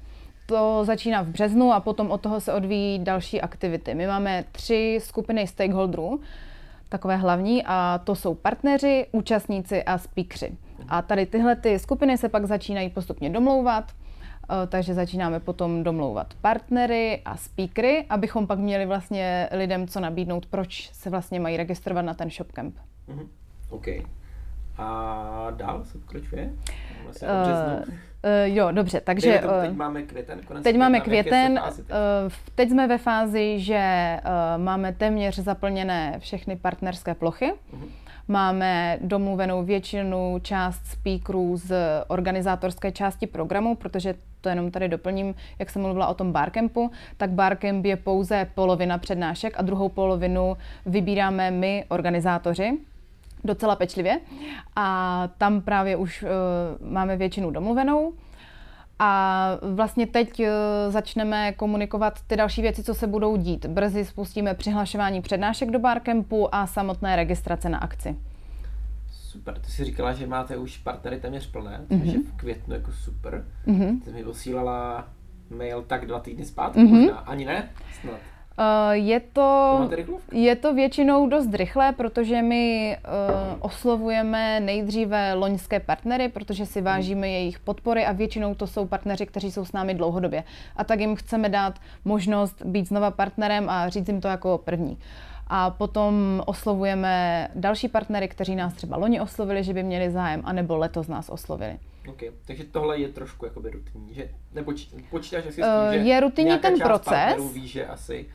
To 0.46 0.84
začíná 0.84 1.22
v 1.22 1.26
březnu 1.28 1.72
a 1.72 1.80
potom 1.80 2.10
od 2.10 2.20
toho 2.20 2.40
se 2.40 2.52
odvíjí 2.52 2.98
další 2.98 3.40
aktivity. 3.40 3.94
My 3.94 4.06
máme 4.06 4.44
tři 4.52 4.98
skupiny 5.02 5.46
stakeholderů, 5.46 6.20
takové 6.88 7.16
hlavní, 7.16 7.62
a 7.66 8.00
to 8.04 8.14
jsou 8.14 8.34
partneři, 8.34 9.06
účastníci 9.12 9.84
a 9.84 9.98
speakři. 9.98 10.56
A 10.88 11.02
tady 11.02 11.26
tyhle 11.26 11.56
ty 11.56 11.78
skupiny 11.78 12.18
se 12.18 12.28
pak 12.28 12.44
začínají 12.44 12.90
postupně 12.90 13.30
domlouvat, 13.30 13.92
eh, 13.92 14.66
takže 14.66 14.94
začínáme 14.94 15.40
potom 15.40 15.82
domlouvat 15.82 16.34
partnery 16.40 17.22
a 17.24 17.36
speakery, 17.36 18.06
abychom 18.10 18.46
pak 18.46 18.58
měli 18.58 18.86
vlastně 18.86 19.48
lidem 19.52 19.88
co 19.88 20.00
nabídnout, 20.00 20.46
proč 20.46 20.90
se 20.92 21.10
vlastně 21.10 21.40
mají 21.40 21.56
registrovat 21.56 22.04
na 22.04 22.14
ten 22.14 22.30
shopcamp. 22.30 22.76
Mm-hmm. 23.08 23.28
OK. 23.70 23.86
A 24.78 25.50
dál 25.50 25.84
se 25.84 25.98
pokračuje? 25.98 26.52
Vlastně 27.04 27.28
uh, 27.28 27.34
uh, 27.34 27.84
jo, 28.44 28.68
dobře, 28.72 29.00
takže... 29.00 29.38
Tomu, 29.38 29.60
teď 29.60 29.72
máme 29.72 30.02
květen. 30.02 30.40
Konec 30.46 30.64
teď 30.64 30.76
máme 30.76 31.00
květen. 31.00 31.60
Teď? 31.76 31.78
Uh, 31.78 32.32
teď 32.54 32.70
jsme 32.70 32.86
ve 32.86 32.98
fázi, 32.98 33.60
že 33.60 34.16
uh, 34.24 34.62
máme 34.62 34.92
téměř 34.92 35.38
zaplněné 35.38 36.16
všechny 36.18 36.56
partnerské 36.56 37.14
plochy. 37.14 37.52
Uh-huh. 37.52 37.88
Máme 38.30 38.98
domluvenou 39.00 39.64
většinu 39.64 40.38
část 40.42 40.86
speakerů 40.86 41.56
z 41.56 41.74
organizátorské 42.08 42.92
části 42.92 43.26
programu, 43.26 43.74
protože 43.74 44.14
to 44.40 44.48
jenom 44.48 44.70
tady 44.70 44.88
doplním, 44.88 45.34
jak 45.58 45.70
jsem 45.70 45.82
mluvila 45.82 46.06
o 46.06 46.14
tom 46.14 46.32
barcampu, 46.32 46.90
tak 47.16 47.30
barcamp 47.30 47.84
je 47.84 47.96
pouze 47.96 48.46
polovina 48.54 48.98
přednášek 48.98 49.54
a 49.56 49.62
druhou 49.62 49.88
polovinu 49.88 50.56
vybíráme 50.86 51.50
my, 51.50 51.84
organizátoři, 51.88 52.78
docela 53.44 53.76
pečlivě. 53.76 54.20
A 54.76 55.28
tam 55.38 55.60
právě 55.60 55.96
už 55.96 56.22
uh, 56.22 56.28
máme 56.92 57.16
většinu 57.16 57.50
domluvenou. 57.50 58.12
A 58.98 59.50
vlastně 59.62 60.06
teď 60.06 60.40
uh, 60.40 60.46
začneme 60.88 61.52
komunikovat 61.52 62.20
ty 62.26 62.36
další 62.36 62.62
věci, 62.62 62.82
co 62.82 62.94
se 62.94 63.06
budou 63.06 63.36
dít. 63.36 63.66
Brzy 63.66 64.04
spustíme 64.04 64.54
přihlašování 64.54 65.22
přednášek 65.22 65.70
do 65.70 65.78
barcampu 65.78 66.54
a 66.54 66.66
samotné 66.66 67.16
registrace 67.16 67.68
na 67.68 67.78
akci. 67.78 68.16
Super, 69.10 69.58
ty 69.58 69.70
jsi 69.70 69.84
říkala, 69.84 70.12
že 70.12 70.26
máte 70.26 70.56
už 70.56 70.76
partnery 70.78 71.20
téměř 71.20 71.50
plné, 71.50 71.80
mm-hmm. 71.88 72.02
je 72.02 72.18
v 72.18 72.36
květnu 72.36 72.74
jako 72.74 72.92
super. 72.92 73.44
Mm-hmm. 73.66 74.00
Ty 74.04 74.12
mi 74.12 74.24
posílala 74.24 75.08
mail 75.50 75.82
tak 75.82 76.06
dva 76.06 76.20
týdny 76.20 76.44
zpátky 76.44 76.80
mm-hmm. 76.80 77.00
možná, 77.00 77.16
ani 77.16 77.44
ne, 77.44 77.68
snad. 78.00 78.18
Uh, 78.58 78.92
je 78.92 79.20
to, 79.20 79.90
je 80.32 80.56
to 80.56 80.74
většinou 80.74 81.28
dost 81.28 81.54
rychlé, 81.54 81.92
protože 81.92 82.42
my 82.42 82.96
uh, 82.96 83.56
oslovujeme 83.60 84.60
nejdříve 84.60 85.34
loňské 85.34 85.80
partnery, 85.80 86.28
protože 86.28 86.66
si 86.66 86.80
vážíme 86.80 87.28
jejich 87.28 87.58
podpory 87.58 88.06
a 88.06 88.12
většinou 88.12 88.54
to 88.54 88.66
jsou 88.66 88.86
partneři, 88.86 89.26
kteří 89.26 89.52
jsou 89.52 89.64
s 89.64 89.72
námi 89.72 89.94
dlouhodobě. 89.94 90.44
A 90.76 90.84
tak 90.84 91.00
jim 91.00 91.16
chceme 91.16 91.48
dát 91.48 91.78
možnost 92.04 92.62
být 92.64 92.88
znova 92.88 93.10
partnerem 93.10 93.70
a 93.70 93.88
říct 93.88 94.08
jim 94.08 94.20
to 94.20 94.28
jako 94.28 94.58
první. 94.58 94.98
A 95.46 95.70
potom 95.70 96.42
oslovujeme 96.46 97.48
další 97.54 97.88
partnery, 97.88 98.28
kteří 98.28 98.56
nás 98.56 98.74
třeba 98.74 98.96
loni 98.96 99.20
oslovili, 99.20 99.64
že 99.64 99.74
by 99.74 99.82
měli 99.82 100.10
zájem, 100.10 100.42
anebo 100.44 100.76
letos 100.76 101.08
nás 101.08 101.28
oslovili. 101.28 101.78
Okay. 102.08 102.30
Takže 102.46 102.64
tohle 102.64 102.98
je 102.98 103.08
trošku 103.08 103.44
jakoby 103.44 103.70
rutinní, 103.70 104.14
že 104.14 104.28
nepočítáš 104.54 105.44
si 105.44 105.52
s 105.52 105.54
tím, 105.54 105.64
uh, 105.64 105.92
že 105.92 105.98
je 105.98 106.20
rutinní 106.20 106.58
ten 106.58 106.78
proces. 106.78 107.52
ví, 107.52 107.68
že 107.68 107.86
asi 107.86 108.26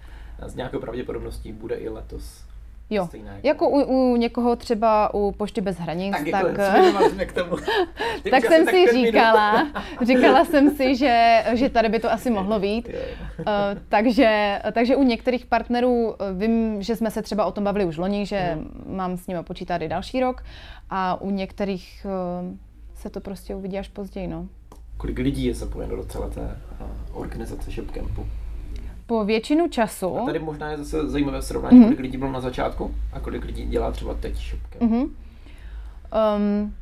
s 0.50 0.56
nějakou 0.56 0.80
pravděpodobností 0.80 1.54
bude 1.54 1.76
i 1.76 1.90
letos. 1.90 2.44
Jo, 2.90 3.06
stejné, 3.08 3.40
jako, 3.44 3.66
jako 3.66 3.70
u, 3.70 4.14
u 4.14 4.16
někoho 4.16 4.56
třeba 4.56 5.14
u 5.14 5.32
Pošty 5.32 5.62
bez 5.62 5.78
hranic, 5.78 6.16
tak, 6.32 6.56
tak, 6.56 6.58
tak, 7.18 7.32
tomu. 7.32 7.56
tak 8.32 8.46
jsem 8.46 8.66
si 8.66 8.86
říkala, 8.92 9.68
říkala 10.06 10.46
jsem 10.46 10.76
si, 10.76 10.96
že, 10.96 11.44
že 11.54 11.70
tady 11.70 11.90
by 11.90 12.00
to 12.00 12.12
asi 12.12 12.30
mohlo 12.30 12.60
být. 12.60 12.88
Uh, 12.88 13.46
takže, 13.90 14.60
takže 14.72 14.96
u 14.96 15.04
některých 15.04 15.46
partnerů 15.46 16.16
eh, 16.20 16.34
vím, 16.34 16.82
že 16.82 16.96
jsme 16.96 17.12
se 17.12 17.22
třeba 17.22 17.46
o 17.46 17.52
tom 17.52 17.64
bavili 17.64 17.86
už 17.86 17.98
loni, 17.98 18.26
že 18.26 18.40
hmm. 18.40 18.96
mám 18.98 19.18
s 19.18 19.28
nimi 19.28 19.44
počítat 19.44 19.82
i 19.82 19.88
další 19.88 20.20
rok 20.20 20.44
a 20.90 21.22
u 21.22 21.30
některých 21.30 22.06
uh, 22.06 22.56
se 22.96 23.10
to 23.10 23.20
prostě 23.20 23.56
uvidí 23.56 23.80
až 23.80 23.88
později. 23.88 24.28
No. 24.28 24.48
Kolik 24.98 25.18
lidí 25.18 25.46
je 25.46 25.54
zapojeno 25.54 25.96
do 25.96 26.04
celé 26.04 26.30
té 26.30 26.42
uh, 26.42 27.22
organizace 27.22 27.72
ShopCampu? 27.72 28.26
Po 29.06 29.26
většinu 29.26 29.68
času... 29.68 30.18
A 30.18 30.26
tady 30.26 30.40
možná 30.40 30.72
je 30.72 30.78
zase 30.78 31.10
zajímavé 31.10 31.42
srovnání, 31.42 31.80
mm-hmm. 31.80 31.84
kolik 31.84 32.00
lidí 32.00 32.18
bylo 32.18 32.32
na 32.32 32.42
začátku 32.42 32.96
a 33.14 33.20
kolik 33.20 33.46
lidí 33.46 33.66
dělá 33.66 33.92
třeba 33.92 34.14
teď 34.14 34.36
shopkem. 34.36 34.90
Mm-hmm. 34.90 35.10
Um, 36.36 36.74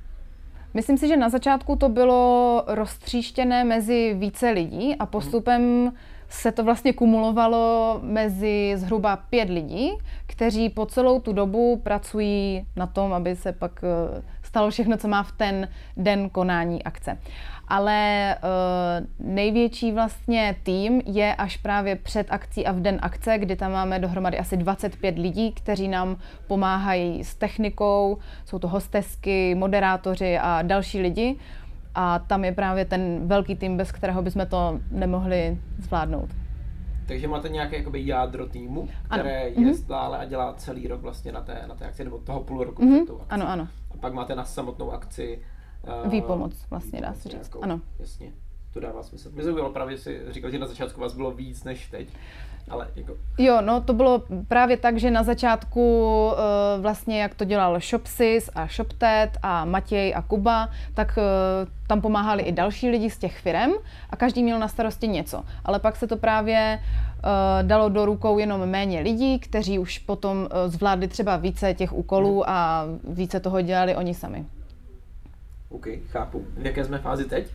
myslím 0.73 0.97
si, 0.97 1.07
že 1.07 1.17
na 1.17 1.29
začátku 1.29 1.75
to 1.75 1.89
bylo 1.89 2.63
roztříštěné 2.67 3.63
mezi 3.63 4.15
více 4.19 4.49
lidí 4.49 4.95
a 4.95 5.05
postupem 5.05 5.61
mm-hmm. 5.61 5.93
se 6.29 6.51
to 6.51 6.63
vlastně 6.63 6.93
kumulovalo 6.93 7.99
mezi 8.03 8.73
zhruba 8.75 9.15
pět 9.15 9.49
lidí, 9.49 9.91
kteří 10.27 10.69
po 10.69 10.85
celou 10.85 11.19
tu 11.19 11.33
dobu 11.33 11.81
pracují 11.83 12.65
na 12.75 12.87
tom, 12.87 13.13
aby 13.13 13.35
se 13.35 13.51
pak 13.51 13.83
eh, 13.83 14.21
stalo 14.51 14.69
všechno, 14.69 14.97
co 14.97 15.07
má 15.07 15.23
v 15.23 15.31
ten 15.31 15.67
den 15.97 16.29
konání 16.29 16.83
akce 16.83 17.17
ale 17.71 18.35
uh, 18.35 19.27
největší 19.27 19.91
vlastně 19.91 20.55
tým 20.63 21.01
je 21.05 21.35
až 21.35 21.57
právě 21.57 21.95
před 21.95 22.27
akcí 22.29 22.65
a 22.65 22.71
v 22.71 22.79
den 22.79 22.99
akce, 23.01 23.37
kdy 23.37 23.55
tam 23.55 23.71
máme 23.71 23.99
dohromady 23.99 24.39
asi 24.39 24.57
25 24.57 25.17
lidí, 25.17 25.51
kteří 25.51 25.87
nám 25.87 26.17
pomáhají 26.47 27.23
s 27.23 27.35
technikou, 27.35 28.17
jsou 28.45 28.59
to 28.59 28.67
hostesky, 28.67 29.55
moderátoři 29.55 30.37
a 30.37 30.61
další 30.61 31.01
lidi. 31.01 31.35
A 31.95 32.19
tam 32.19 32.45
je 32.45 32.51
právě 32.51 32.85
ten 32.85 33.27
velký 33.27 33.55
tým, 33.55 33.77
bez 33.77 33.91
kterého 33.91 34.21
bychom 34.21 34.45
to 34.45 34.79
nemohli 34.91 35.57
zvládnout. 35.79 36.29
Takže 37.07 37.27
máte 37.27 37.49
nějaké 37.49 37.77
jakoby 37.77 38.07
jádro 38.07 38.45
týmu, 38.45 38.89
které 39.05 39.41
ano. 39.41 39.49
je 39.49 39.51
mm-hmm. 39.55 39.83
stále 39.83 40.17
a 40.17 40.25
dělá 40.25 40.53
celý 40.53 40.87
rok 40.87 41.01
vlastně 41.01 41.31
na 41.31 41.41
té, 41.41 41.61
na 41.67 41.75
té 41.75 41.85
akci, 41.85 42.03
nebo 42.03 42.17
toho 42.17 42.39
půl 42.39 42.63
roku 42.63 42.83
mm-hmm. 42.83 42.95
před 42.95 43.07
tou 43.07 43.15
akcí. 43.15 43.29
Ano, 43.29 43.49
ano. 43.49 43.67
Pak 44.01 44.13
máte 44.13 44.35
na 44.35 44.45
samotnou 44.45 44.91
akci 44.91 45.41
Výpomoc 46.09 46.65
vlastně 46.69 47.01
dá 47.01 47.13
se 47.13 47.29
říct, 47.29 47.33
nějakou, 47.33 47.63
ano. 47.63 47.81
Jasně, 47.99 48.33
to 48.73 48.79
dává 48.79 49.03
smysl. 49.03 49.31
Mě 49.31 49.43
zaujalo 49.43 49.73
právě, 49.73 49.97
si 49.97 50.21
říkal, 50.29 50.51
že 50.51 50.59
na 50.59 50.67
začátku 50.67 51.01
vás 51.01 51.13
bylo 51.13 51.31
víc 51.31 51.63
než 51.63 51.89
teď. 51.89 52.09
Ale 52.69 52.87
jako... 52.95 53.13
Jo, 53.37 53.61
no 53.61 53.81
to 53.81 53.93
bylo 53.93 54.23
právě 54.47 54.77
tak, 54.77 54.97
že 54.97 55.11
na 55.11 55.23
začátku 55.23 55.81
uh, 56.31 56.81
vlastně 56.81 57.21
jak 57.21 57.35
to 57.35 57.45
dělal 57.45 57.79
Shopsys 57.79 58.49
a 58.55 58.67
ShopTet 58.67 59.29
a 59.43 59.65
Matěj 59.65 60.13
a 60.15 60.21
Kuba, 60.21 60.69
tak 60.93 61.17
uh, 61.17 61.23
tam 61.87 62.01
pomáhali 62.01 62.43
i 62.43 62.51
další 62.51 62.89
lidi 62.89 63.09
z 63.09 63.17
těch 63.17 63.39
firm 63.39 63.71
a 64.09 64.15
každý 64.15 64.43
měl 64.43 64.59
na 64.59 64.67
starosti 64.67 65.07
něco. 65.07 65.43
Ale 65.65 65.79
pak 65.79 65.95
se 65.95 66.07
to 66.07 66.17
právě 66.17 66.79
uh, 66.79 67.67
dalo 67.67 67.89
do 67.89 68.05
rukou 68.05 68.37
jenom 68.37 68.65
méně 68.65 68.99
lidí, 68.99 69.39
kteří 69.39 69.79
už 69.79 69.99
potom 69.99 70.47
zvládli 70.67 71.07
třeba 71.07 71.37
více 71.37 71.73
těch 71.73 71.93
úkolů 71.93 72.49
a 72.49 72.85
více 73.03 73.39
toho 73.39 73.61
dělali 73.61 73.95
oni 73.95 74.13
sami. 74.13 74.45
OK, 75.69 75.87
chápu. 76.07 76.45
V 76.57 76.65
jaké 76.65 76.85
jsme 76.85 76.97
fázi 76.97 77.25
teď? 77.25 77.47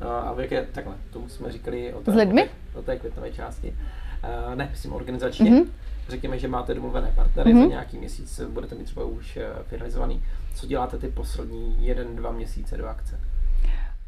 A 0.00 0.32
v 0.32 0.40
jaké, 0.40 0.62
takhle, 0.62 0.94
tomu 1.12 1.28
jsme 1.28 1.52
říkali 1.52 1.94
o 1.94 2.00
té, 2.00 2.12
S 2.12 2.14
lidmi? 2.14 2.48
O 2.74 2.82
té 2.82 2.96
květnové 2.96 3.30
části. 3.30 3.68
Uh, 3.68 4.05
ne, 4.54 4.68
myslím 4.70 4.92
organizačně. 4.92 5.50
Mm-hmm. 5.50 5.68
Řekněme, 6.08 6.38
že 6.38 6.48
máte 6.48 6.74
domluvené 6.74 7.12
partnery, 7.14 7.54
mm-hmm. 7.54 7.62
za 7.62 7.66
nějaký 7.66 7.98
měsíc 7.98 8.40
budete 8.40 8.74
mít 8.74 8.84
třeba 8.84 9.04
už 9.06 9.36
uh, 9.36 9.42
finalizovaný. 9.62 10.22
Co 10.54 10.66
děláte 10.66 10.98
ty 10.98 11.08
poslední 11.08 11.86
jeden, 11.86 12.16
dva 12.16 12.32
měsíce 12.32 12.76
do 12.76 12.86
akce? 12.86 13.20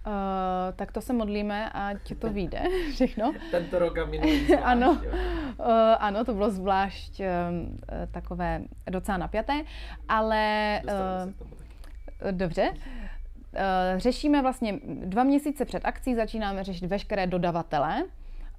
Uh, 0.07 0.12
tak 0.77 0.93
to 0.93 1.00
se 1.00 1.12
modlíme, 1.12 1.71
ať 1.71 1.97
to 2.19 2.31
vyjde 2.31 2.62
všechno. 2.93 3.33
Tento 3.50 3.79
rok 3.79 3.99
a 3.99 4.05
minulý 4.05 4.45
zvlášť, 4.45 4.62
ano, 4.65 4.91
uh, 4.91 5.67
ano, 5.99 6.25
to 6.25 6.35
bylo 6.35 6.50
zvlášť 6.50 7.21
uh, 7.21 7.27
takové 8.11 8.62
docela 8.91 9.19
napjaté, 9.19 9.62
ale... 10.09 10.83
Uh, 10.85 11.33
dobře. 12.31 12.73
Eh, 13.55 13.95
řešíme 14.00 14.43
vlastně 14.43 14.81
dva 14.85 15.25
měsíce 15.25 15.65
před 15.65 15.85
akcí, 15.85 16.15
začínáme 16.15 16.65
řešit 16.65 16.87
veškeré 16.87 17.27
dodavatele, 17.27 18.05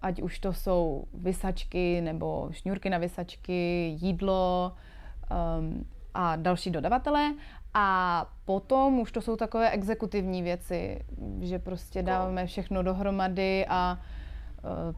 ať 0.02 0.22
už 0.22 0.40
to 0.40 0.54
jsou 0.54 1.04
vysačky 1.14 2.02
nebo 2.02 2.50
šňůrky 2.52 2.90
na 2.90 2.98
vysačky, 2.98 3.88
jídlo 4.02 4.74
um, 5.60 5.86
a 6.14 6.36
další 6.36 6.72
dodavatele. 6.72 7.34
A 7.74 8.26
potom 8.46 9.00
už 9.00 9.12
to 9.12 9.22
jsou 9.22 9.36
takové 9.36 9.72
exekutivní 9.72 10.44
věci, 10.44 11.06
že 11.42 11.60
prostě 11.60 12.04
dáváme 12.04 12.46
všechno 12.46 12.84
dohromady 12.84 13.66
a 13.70 14.02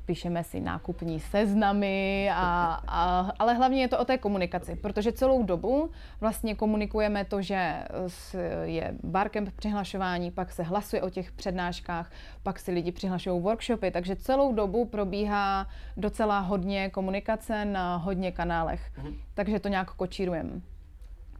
píšeme 0.05 0.43
si 0.43 0.59
nákupní 0.59 1.19
seznamy, 1.19 2.29
a, 2.33 2.81
a, 2.87 3.31
ale 3.39 3.53
hlavně 3.53 3.81
je 3.81 3.87
to 3.87 3.99
o 3.99 4.05
té 4.05 4.17
komunikaci, 4.17 4.75
protože 4.75 5.11
celou 5.11 5.43
dobu 5.43 5.91
vlastně 6.19 6.55
komunikujeme 6.55 7.25
to, 7.25 7.41
že 7.41 7.83
je 8.63 8.95
barcamp 9.03 9.49
přihlašování, 9.55 10.31
pak 10.31 10.51
se 10.51 10.63
hlasuje 10.63 11.01
o 11.01 11.09
těch 11.09 11.31
přednáškách, 11.31 12.11
pak 12.43 12.59
si 12.59 12.71
lidi 12.71 12.91
přihlašují 12.91 13.41
workshopy, 13.41 13.91
takže 13.91 14.15
celou 14.15 14.53
dobu 14.53 14.85
probíhá 14.85 15.67
docela 15.97 16.39
hodně 16.39 16.89
komunikace 16.89 17.65
na 17.65 17.95
hodně 17.95 18.31
kanálech, 18.31 18.91
mhm. 18.97 19.13
takže 19.33 19.59
to 19.59 19.67
nějak 19.67 19.93
kočírujeme. 19.93 20.61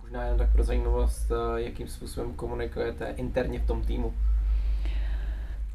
Možná 0.02 0.24
jen 0.24 0.38
tak 0.38 0.52
pro 0.52 0.64
zajímavost, 0.64 1.32
eh, 1.32 1.62
jakým 1.62 1.88
způsobem 1.88 2.34
komunikujete 2.34 3.14
interně 3.18 3.60
v 3.60 3.68
tom 3.68 3.82
týmu? 3.82 4.14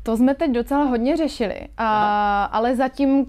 To 0.07 0.17
jsme 0.17 0.35
teď 0.35 0.51
docela 0.51 0.85
hodně 0.85 1.17
řešili, 1.17 1.61
a, 1.79 2.45
ale 2.45 2.77
zatím 2.77 3.11
um, 3.11 3.27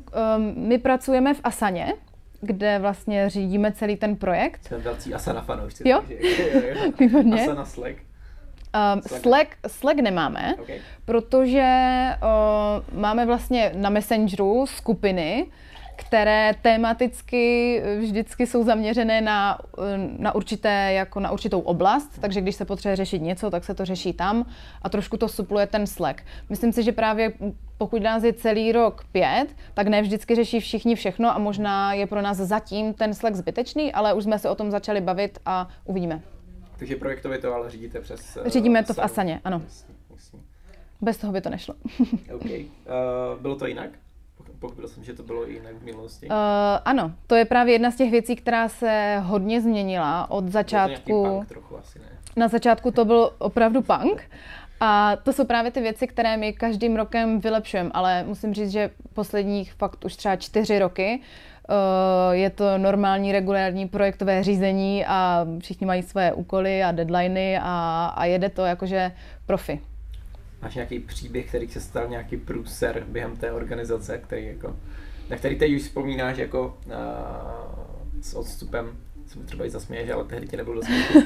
my 0.56 0.78
pracujeme 0.78 1.34
v 1.34 1.40
Asaně, 1.44 1.94
kde 2.42 2.80
vlastně 2.80 3.30
řídíme 3.30 3.72
celý 3.72 3.96
ten 3.96 4.16
projekt. 4.16 4.64
Jsme 4.64 4.78
velcí 4.78 5.14
Asana 5.14 5.42
fanoušci. 5.42 5.90
Jo? 5.90 6.02
Výborně. 7.00 7.42
Asana 7.42 7.66
Slack. 7.66 7.96
Um, 8.96 9.02
Slack, 9.02 9.48
Slack 9.68 10.00
nemáme, 10.00 10.56
okay. 10.62 10.80
protože 11.06 11.74
uh, 12.24 13.00
máme 13.00 13.26
vlastně 13.26 13.72
na 13.76 13.90
Messengeru 13.90 14.66
skupiny, 14.66 15.46
které 15.98 16.54
tematicky 16.62 17.82
vždycky 18.00 18.48
jsou 18.48 18.63
zaměřené 18.63 19.22
na, 19.22 19.60
na, 20.18 20.36
určité, 20.36 20.94
jako 20.94 21.20
na 21.20 21.32
určitou 21.32 21.60
oblast, 21.60 22.20
takže 22.22 22.42
když 22.42 22.56
se 22.56 22.66
potřebuje 22.66 22.96
řešit 22.96 23.22
něco, 23.22 23.50
tak 23.50 23.63
se 23.63 23.74
to 23.74 23.86
řeší 23.86 24.13
tam 24.13 24.46
a 24.82 24.89
trošku 24.89 25.18
to 25.18 25.27
supluje 25.27 25.68
ten 25.68 25.88
Slack. 25.88 26.22
Myslím 26.50 26.72
si, 26.74 26.84
že 26.84 26.92
právě 26.92 27.34
pokud 27.77 28.01
nás 28.01 28.24
je 28.24 28.34
celý 28.34 28.72
rok 28.72 29.06
pět, 29.12 29.48
tak 29.74 29.88
ne 29.88 30.01
vždycky 30.01 30.36
řeší 30.36 30.60
všichni 30.60 30.96
všechno 30.96 31.36
a 31.36 31.38
možná 31.38 31.94
je 31.94 32.08
pro 32.08 32.22
nás 32.22 32.38
zatím 32.38 32.94
ten 32.94 33.13
Slack 33.13 33.36
zbytečný, 33.36 33.94
ale 33.94 34.13
už 34.13 34.24
jsme 34.24 34.39
se 34.39 34.50
o 34.50 34.56
tom 34.56 34.72
začali 34.72 35.01
bavit 35.01 35.39
a 35.46 35.70
uvidíme. 35.86 36.22
Takže 36.77 36.96
projektově 36.96 37.38
to 37.38 37.54
ale 37.54 37.70
řídíte 37.70 38.00
přes... 38.00 38.38
Uh, 38.42 38.48
Řídíme 38.48 38.84
to 38.84 38.94
v 38.94 39.00
Asaně, 39.00 39.42
ano. 39.44 39.62
Bez 41.01 41.18
toho 41.18 41.34
by 41.34 41.42
to 41.42 41.50
nešlo. 41.50 41.75
OK. 42.36 42.46
Uh, 42.46 43.42
bylo 43.42 43.56
to 43.56 43.68
jinak? 43.68 43.89
Pochopil 44.60 44.88
jsem, 44.88 45.04
že 45.04 45.14
to 45.14 45.24
bylo 45.24 45.46
jinak 45.46 45.76
v 45.76 45.84
minulosti. 45.84 46.28
Uh, 46.28 46.34
ano, 46.86 47.12
to 47.28 47.36
je 47.36 47.46
právě 47.46 47.74
jedna 47.74 47.92
z 47.92 47.96
těch 47.96 48.12
věcí, 48.12 48.36
která 48.36 48.70
se 48.70 49.22
hodně 49.24 49.62
změnila 49.62 50.32
od 50.32 50.48
začátku. 50.48 51.24
To 51.24 51.30
punk 51.30 51.48
trochu 51.48 51.78
asi 51.78 52.00
ne. 52.00 52.06
Na 52.36 52.48
začátku 52.48 52.92
to 52.92 53.06
byl 53.06 53.32
opravdu 53.38 53.82
punk. 53.82 54.30
A 54.80 55.16
to 55.16 55.34
jsou 55.34 55.46
právě 55.46 55.72
ty 55.72 55.82
věci, 55.82 56.08
které 56.08 56.38
my 56.38 56.54
každým 56.54 56.96
rokem 56.96 57.40
vylepšujeme, 57.40 57.90
ale 57.94 58.24
musím 58.24 58.54
říct, 58.54 58.72
že 58.72 58.90
posledních 59.14 59.74
fakt 59.74 60.06
už 60.06 60.16
třeba 60.16 60.36
čtyři 60.36 60.80
roky 60.80 61.20
uh, 61.70 62.36
je 62.36 62.50
to 62.50 62.78
normální, 62.78 63.32
regulární 63.32 63.88
projektové 63.88 64.44
řízení 64.44 65.06
a 65.06 65.48
všichni 65.60 65.88
mají 65.88 66.04
své 66.04 66.34
úkoly 66.34 66.84
a 66.84 66.92
deadliny 66.92 67.60
a, 67.62 68.06
a 68.16 68.26
jede 68.26 68.50
to 68.50 68.66
jakože 68.66 69.12
profi. 69.46 69.82
Máš 70.62 70.76
nějaký 70.76 71.00
příběh, 71.00 71.48
který 71.50 71.68
se 71.68 71.82
stal 71.82 72.08
nějaký 72.08 72.38
průser 72.38 73.06
během 73.08 73.36
té 73.36 73.52
organizace, 73.52 74.18
který 74.18 74.46
jako, 74.46 74.76
na 75.30 75.38
který 75.38 75.56
teď 75.60 75.72
už 75.72 75.82
vzpomínáš 75.82 76.38
jako 76.38 76.78
uh, 76.86 76.94
s 78.22 78.34
odstupem 78.34 78.98
se 79.28 79.40
třeba 79.40 79.66
i 79.66 79.70
zasměješ, 79.70 80.10
ale 80.10 80.24
tehdy 80.24 80.48
ti 80.48 80.58
nebylo 80.58 80.76
do 80.76 80.84
smíchu. 80.84 81.20
uh, 81.20 81.24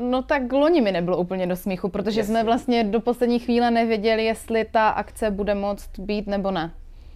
no 0.10 0.22
tak 0.22 0.52
loni 0.52 0.80
mi 0.80 0.92
nebylo 0.92 1.16
úplně 1.16 1.46
do 1.46 1.56
smíchu, 1.56 1.88
protože 1.88 2.20
Jasně. 2.20 2.32
jsme 2.32 2.44
vlastně 2.44 2.84
do 2.84 3.00
poslední 3.00 3.38
chvíle 3.38 3.70
nevěděli, 3.70 4.24
jestli 4.24 4.64
ta 4.64 4.88
akce 4.88 5.30
bude 5.30 5.54
moct 5.54 5.98
být 5.98 6.26
nebo 6.26 6.50
ne. 6.50 6.70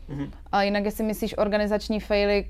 Mm-hmm. 0.09 0.31
A 0.53 0.63
jinak, 0.63 0.85
jestli 0.85 1.05
myslíš 1.05 1.39
organizační 1.39 2.01
faily 2.01 2.47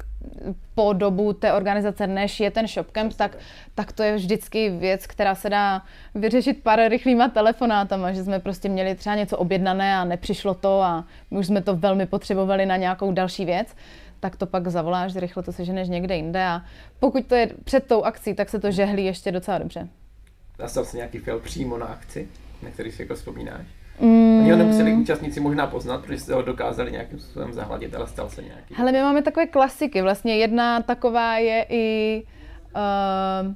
po 0.75 0.93
dobu 0.93 1.33
té 1.33 1.53
organizace, 1.53 2.07
než 2.07 2.41
je 2.41 2.51
ten 2.51 2.67
shopcamp, 2.67 3.15
tak, 3.15 3.37
tak 3.75 3.93
to 3.93 4.03
je 4.03 4.17
vždycky 4.17 4.71
věc, 4.71 5.07
která 5.07 5.35
se 5.35 5.51
dá 5.51 5.83
vyřešit 6.15 6.63
pár 6.63 6.89
rychlýma 6.89 7.29
telefonátama, 7.29 8.13
že 8.13 8.25
jsme 8.25 8.39
prostě 8.39 8.69
měli 8.69 8.95
třeba 8.95 9.17
něco 9.17 9.39
objednané 9.39 9.97
a 9.97 10.05
nepřišlo 10.05 10.55
to 10.55 10.83
a 10.83 11.05
už 11.31 11.47
jsme 11.47 11.63
to 11.63 11.77
velmi 11.77 12.07
potřebovali 12.07 12.67
na 12.67 12.77
nějakou 12.77 13.13
další 13.13 13.45
věc 13.45 13.75
tak 14.21 14.37
to 14.37 14.47
pak 14.47 14.69
zavoláš, 14.69 15.17
rychle 15.17 15.43
to 15.43 15.53
seženeš 15.53 15.89
někde 15.89 16.17
jinde 16.17 16.45
a 16.45 16.63
pokud 17.01 17.27
to 17.27 17.35
je 17.35 17.51
před 17.65 17.87
tou 17.87 18.03
akcí, 18.03 18.35
tak 18.35 18.49
se 18.49 18.61
to 18.61 18.71
žehlí 18.71 19.05
ještě 19.05 19.33
docela 19.33 19.59
dobře. 19.59 19.89
Nastal 20.59 20.85
se 20.85 20.97
nějaký 20.97 21.19
fail 21.19 21.41
přímo 21.41 21.79
na 21.79 21.87
akci, 21.87 22.29
na 22.63 22.71
který 22.71 22.93
si 22.93 23.03
jako 23.03 23.15
vzpomínáš? 23.15 23.67
Mm. 24.39 24.45
Oni 24.45 24.51
ho 24.51 24.57
nemuseli 24.57 24.93
účastníci 24.93 25.41
možná 25.41 25.67
poznat, 25.67 26.01
protože 26.01 26.19
jste 26.19 26.35
ho 26.35 26.43
dokázali 26.43 26.93
nějakým 26.93 27.19
způsobem 27.19 27.53
zahladit, 27.53 27.95
ale 27.95 28.07
stal 28.07 28.29
se 28.29 28.43
nějaký. 28.43 28.75
Hele, 28.75 28.93
my 28.93 29.03
máme 29.03 29.23
takové 29.23 29.47
klasiky. 29.47 30.03
Vlastně 30.03 30.37
jedna 30.37 30.83
taková 30.83 31.37
je 31.37 31.67
i 31.69 32.23
uh, 32.77 33.55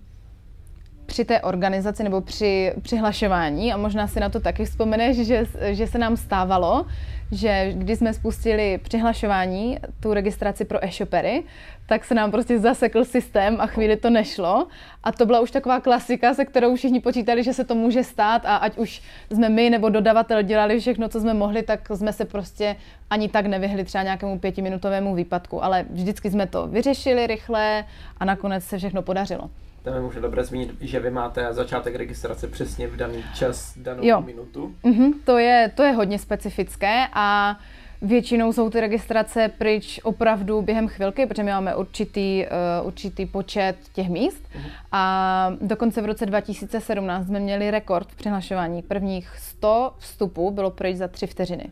při 1.13 1.25
té 1.25 1.41
organizaci 1.41 2.03
nebo 2.03 2.21
při 2.21 2.73
přihlašování 2.83 3.73
a 3.73 3.77
možná 3.77 4.07
si 4.07 4.21
na 4.21 4.29
to 4.29 4.41
taky 4.41 4.65
vzpomeneš, 4.65 5.17
že, 5.17 5.47
že 5.71 5.87
se 5.87 5.99
nám 5.99 6.17
stávalo, 6.17 6.87
že 7.33 7.73
když 7.73 7.99
jsme 7.99 8.15
spustili 8.15 8.79
přihlašování, 8.83 9.79
tu 10.01 10.15
registraci 10.15 10.65
pro 10.65 10.85
e-shopery, 10.85 11.43
tak 11.87 12.05
se 12.05 12.15
nám 12.15 12.31
prostě 12.31 12.59
zasekl 12.59 13.05
systém 13.05 13.57
a 13.61 13.67
chvíli 13.67 13.97
to 13.97 14.11
nešlo. 14.11 14.67
A 15.05 15.13
to 15.13 15.27
byla 15.27 15.41
už 15.41 15.51
taková 15.51 15.81
klasika, 15.81 16.35
se 16.35 16.45
kterou 16.45 16.77
všichni 16.77 17.01
počítali, 17.01 17.45
že 17.45 17.53
se 17.53 17.65
to 17.65 17.75
může 17.75 18.05
stát 18.05 18.43
a 18.45 18.57
ať 18.57 18.79
už 18.79 19.03
jsme 19.31 19.49
my 19.49 19.71
nebo 19.71 19.89
dodavatel 19.89 20.43
dělali 20.43 20.81
všechno, 20.81 21.09
co 21.09 21.21
jsme 21.21 21.35
mohli, 21.35 21.63
tak 21.63 21.89
jsme 21.95 22.13
se 22.13 22.25
prostě 22.25 22.77
ani 23.11 23.29
tak 23.29 23.47
nevyhli 23.47 23.85
třeba 23.85 24.05
nějakému 24.05 24.39
pětiminutovému 24.39 25.15
výpadku. 25.15 25.65
Ale 25.65 25.85
vždycky 25.91 26.31
jsme 26.31 26.47
to 26.47 26.67
vyřešili 26.67 27.27
rychle 27.27 27.85
a 28.17 28.25
nakonec 28.25 28.65
se 28.65 28.79
všechno 28.79 29.03
podařilo. 29.03 29.51
Tam 29.83 29.95
je 29.95 30.01
možná 30.01 30.21
dobré 30.21 30.45
zmínit, 30.45 30.75
že 30.81 31.01
vy 31.01 31.11
máte 31.11 31.53
začátek 31.53 31.95
registrace 31.95 32.49
přesně 32.49 32.87
v 32.87 32.97
daný 32.97 33.25
čas, 33.35 33.79
danou 33.79 34.07
jo. 34.07 34.21
minutu. 34.21 34.75
Mm-hmm, 34.85 35.13
to, 35.25 35.39
je, 35.39 35.73
to 35.75 35.83
je 35.83 35.93
hodně 35.93 36.19
specifické 36.19 37.07
a 37.13 37.57
Většinou 38.03 38.53
jsou 38.53 38.71
ty 38.71 38.81
registrace 38.81 39.51
pryč 39.59 40.01
opravdu 40.03 40.63
během 40.63 40.89
chvilky, 40.89 41.27
protože 41.27 41.43
my 41.43 41.51
máme 41.51 41.77
určitý, 41.77 42.47
uh, 42.81 42.87
určitý 42.87 43.27
počet 43.27 43.77
těch 43.93 44.09
míst. 44.09 44.45
Uh-huh. 44.55 44.71
A 44.93 45.53
dokonce 45.61 46.03
v 46.03 46.05
roce 46.05 46.27
2017 46.27 47.27
jsme 47.27 47.41
měli 47.41 47.71
rekord 47.71 48.09
v 48.09 48.17
přihlašování. 48.17 48.83
Prvních 48.83 49.39
100 49.39 49.93
vstupů 49.99 50.51
bylo 50.51 50.71
pryč 50.71 50.97
za 50.97 51.09
3 51.09 51.27
vteřiny. 51.27 51.71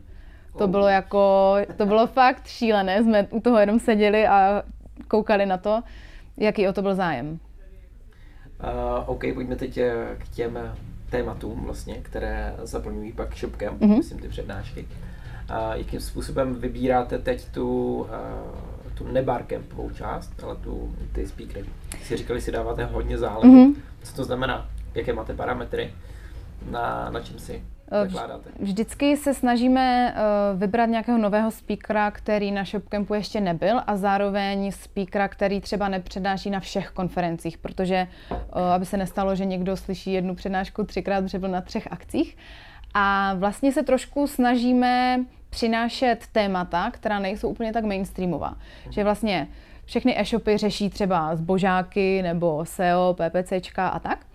To 0.57 0.67
bylo 0.67 0.87
jako, 0.87 1.55
to 1.77 1.85
bylo 1.85 2.07
fakt 2.17 2.47
šílené. 2.47 3.03
Jsme 3.03 3.27
u 3.29 3.39
toho 3.39 3.59
jenom 3.59 3.79
seděli 3.79 4.27
a 4.27 4.63
koukali 5.07 5.45
na 5.45 5.57
to, 5.57 5.81
jaký 6.37 6.67
o 6.67 6.73
to 6.73 6.81
byl 6.81 6.95
zájem. 6.95 7.39
Uh, 8.63 9.09
OK, 9.09 9.23
pojďme 9.33 9.55
teď 9.55 9.77
eh, 9.77 10.15
k 10.17 10.29
těm 10.29 10.59
tématům 11.09 11.63
vlastně, 11.65 11.95
které 11.95 12.55
zaplňují 12.63 13.11
pak 13.11 13.37
shopkem, 13.37 13.77
uh-huh. 13.77 13.97
myslím 13.97 14.19
ty 14.19 14.27
přednášky. 14.27 14.87
Uh, 15.49 15.73
jakým 15.73 15.99
způsobem 15.99 16.55
vybíráte 16.55 17.19
teď 17.19 17.49
tu, 17.49 17.97
uh, 17.97 18.07
tu 18.93 19.07
nebarcampovou 19.07 19.89
část, 19.89 20.43
ale 20.43 20.55
tu, 20.55 20.95
ty 21.11 21.27
speakery. 21.27 21.65
Si 22.03 22.17
říkali, 22.17 22.41
si 22.41 22.51
dáváte 22.51 22.85
hodně 22.85 23.17
záležit. 23.17 23.51
Mm-hmm. 23.51 23.75
Co 24.03 24.15
to 24.15 24.23
znamená? 24.23 24.69
Jaké 24.95 25.13
máte 25.13 25.33
parametry? 25.33 25.93
Na, 26.71 27.09
na 27.09 27.19
čem 27.19 27.39
si 27.39 27.63
zakládáte? 27.91 28.49
Vždycky 28.59 29.17
se 29.17 29.33
snažíme 29.33 30.15
uh, 30.53 30.59
vybrat 30.59 30.85
nějakého 30.85 31.17
nového 31.17 31.51
speakera, 31.51 32.11
který 32.11 32.51
na 32.51 32.63
ShopCampu 32.65 33.13
ještě 33.13 33.41
nebyl 33.41 33.81
a 33.87 33.97
zároveň 33.97 34.71
speakera, 34.71 35.27
který 35.27 35.61
třeba 35.61 35.89
nepřednáší 35.89 36.49
na 36.49 36.59
všech 36.59 36.89
konferencích, 36.89 37.57
protože 37.57 38.07
uh, 38.31 38.37
aby 38.61 38.85
se 38.85 38.97
nestalo, 38.97 39.35
že 39.35 39.45
někdo 39.45 39.77
slyší 39.77 40.13
jednu 40.13 40.35
přednášku 40.35 40.83
třikrát, 40.83 41.21
protože 41.21 41.39
byl 41.39 41.49
na 41.49 41.61
třech 41.61 41.87
akcích. 41.91 42.37
A 42.93 43.33
vlastně 43.33 43.71
se 43.71 43.83
trošku 43.83 44.27
snažíme 44.27 45.19
přinášet 45.49 46.27
témata, 46.31 46.91
která 46.91 47.19
nejsou 47.19 47.49
úplně 47.49 47.73
tak 47.73 47.83
mainstreamová. 47.83 48.55
Že 48.89 49.03
vlastně 49.03 49.47
všechny 49.85 50.19
e-shopy 50.19 50.57
řeší 50.57 50.89
třeba 50.89 51.35
zbožáky 51.35 52.21
nebo 52.21 52.65
SEO, 52.65 53.15
PPCčka 53.17 53.87
a 53.87 53.99
tak. 53.99 54.25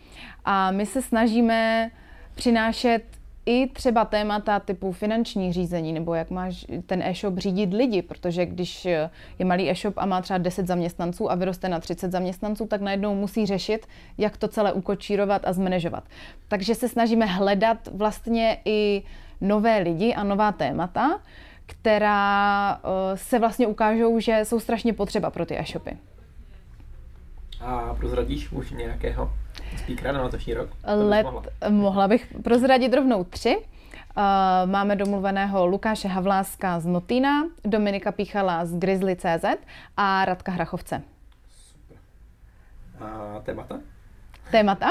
A 0.45 0.71
my 0.71 0.87
se 0.87 1.03
snažíme 1.03 1.91
přinášet 2.35 3.03
i 3.47 3.67
třeba 3.67 4.05
témata 4.05 4.61
typu 4.61 4.93
finanční 4.93 5.53
řízení, 5.53 5.93
nebo 5.93 6.15
jak 6.15 6.31
máš 6.31 6.67
ten 6.87 7.03
e-shop 7.03 7.39
řídit 7.39 7.75
lidi, 7.75 8.03
protože 8.03 8.47
když 8.47 8.85
je 8.85 9.11
malý 9.45 9.71
e-shop 9.71 9.95
a 9.97 10.07
má 10.07 10.23
třeba 10.23 10.39
10 10.39 10.67
zaměstnanců 10.67 11.31
a 11.31 11.35
vyroste 11.35 11.69
na 11.69 11.81
30 11.81 12.13
zaměstnanců, 12.13 12.67
tak 12.67 12.81
najednou 12.81 13.15
musí 13.15 13.47
řešit, 13.47 13.87
jak 14.19 14.37
to 14.37 14.49
celé 14.49 14.73
ukočírovat 14.73 15.43
a 15.45 15.53
zmanežovat. 15.53 16.05
Takže 16.49 16.75
se 16.75 16.89
snažíme 16.89 17.27
hledat 17.27 17.89
vlastně 17.93 18.59
i 18.65 19.03
nové 19.41 19.79
lidi 19.79 20.15
a 20.15 20.25
nová 20.25 20.53
témata, 20.53 21.21
která 21.67 22.73
eh, 22.85 23.17
se 23.17 23.39
vlastně 23.39 23.67
ukážou, 23.67 24.21
že 24.21 24.41
jsou 24.43 24.61
strašně 24.61 24.93
potřeba 24.93 25.31
pro 25.31 25.47
ty 25.47 25.59
e-shopy. 25.59 25.99
A 27.61 27.95
prozradíš 27.95 28.53
už 28.53 28.71
nějakého 28.71 29.33
speakera 29.77 30.13
na 30.13 30.23
letošní 30.23 30.55
rok? 30.55 30.71
Let, 30.95 31.23
mohla. 31.23 31.43
mohla 31.71 32.09
bych 32.09 32.35
prozradit 32.43 32.95
rovnou 32.95 33.25
tři. 33.25 33.57
máme 34.65 34.97
domluveného 34.97 35.67
Lukáše 35.67 36.09
Havláska 36.09 36.81
z 36.81 36.87
Notina, 36.87 37.45
Dominika 37.65 38.13
Píchala 38.13 38.65
z 38.65 38.79
Grizzly.cz 38.79 39.45
a 39.97 40.25
Radka 40.25 40.53
Hrachovce. 40.53 41.03
Super. 41.51 41.97
A 43.01 43.41
témata? 43.41 43.81
Témata. 44.51 44.91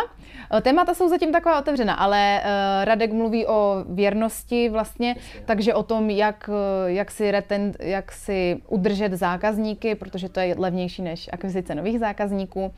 Eh, 0.57 0.61
témata 0.61 0.93
jsou 0.93 1.09
zatím 1.09 1.31
taková 1.31 1.59
otevřená, 1.59 1.93
ale 1.93 2.41
uh, 2.41 2.85
Radek 2.85 3.13
mluví 3.13 3.47
o 3.47 3.83
věrnosti 3.89 4.69
vlastně, 4.69 5.15
takže 5.45 5.73
o 5.73 5.83
tom, 5.83 6.09
jak, 6.09 6.49
eh, 6.49 6.91
jak, 6.91 7.11
si 7.11 7.31
reten, 7.31 7.71
jak 7.79 8.11
si 8.11 8.61
udržet 8.67 9.13
zákazníky, 9.13 9.95
protože 9.95 10.29
to 10.29 10.39
je 10.39 10.55
levnější 10.57 11.01
než 11.01 11.29
akvizice 11.33 11.75
nových 11.75 11.99
zákazníků. 11.99 12.73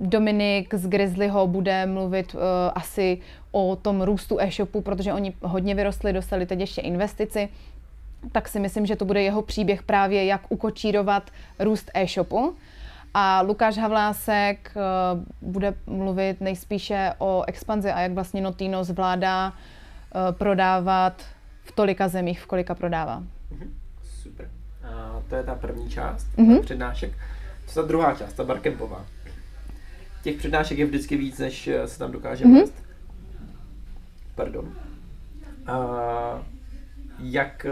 Dominik 0.00 0.74
z 0.74 0.86
Grizzlyho 0.86 1.46
bude 1.46 1.86
mluvit 1.86 2.36
asi 2.74 3.18
o 3.52 3.76
tom 3.76 4.02
růstu 4.02 4.40
e-shopu, 4.40 4.80
protože 4.80 5.12
oni 5.12 5.32
hodně 5.42 5.74
vyrostli, 5.74 6.12
dostali 6.12 6.46
teď 6.46 6.60
ještě 6.60 6.80
investici 6.80 7.48
tak 8.32 8.48
si 8.48 8.60
myslím, 8.60 8.86
že 8.86 8.96
to 8.96 9.04
bude 9.04 9.22
jeho 9.22 9.42
příběh 9.42 9.82
právě, 9.82 10.24
jak 10.24 10.40
ukočírovat 10.48 11.30
růst 11.58 11.90
e-shopu. 11.94 12.54
A 13.14 13.40
Lukáš 13.40 13.78
Havlásek 13.78 14.72
uh, 14.76 15.52
bude 15.52 15.74
mluvit 15.86 16.40
nejspíše 16.40 17.12
o 17.18 17.44
expanzi 17.46 17.90
a 17.90 18.00
jak 18.00 18.12
vlastně 18.12 18.40
Notino 18.40 18.84
zvládá 18.84 19.48
uh, 19.48 20.36
prodávat 20.36 21.22
v 21.64 21.72
tolika 21.72 22.08
zemích, 22.08 22.40
v 22.40 22.46
kolika 22.46 22.74
prodává. 22.74 23.22
Mhm. 23.50 23.74
Super. 24.22 24.50
A 24.84 25.22
to 25.28 25.34
je 25.34 25.42
ta 25.42 25.54
první 25.54 25.90
část 25.90 26.26
mm-hmm. 26.38 26.60
přednášek. 26.60 27.12
Co 27.66 27.82
ta 27.82 27.88
druhá 27.88 28.14
část, 28.14 28.32
ta 28.32 28.44
barkempová? 28.44 29.06
Těch 30.22 30.36
přednášek 30.36 30.78
je 30.78 30.86
vždycky 30.86 31.16
víc, 31.16 31.38
než 31.38 31.68
eh, 31.68 31.88
se 31.88 31.98
tam 31.98 32.12
dokáže 32.12 32.44
mm-hmm. 32.44 32.60
vést. 32.60 32.74
Pardon. 34.34 34.72
A 35.66 35.78
jak 37.18 37.66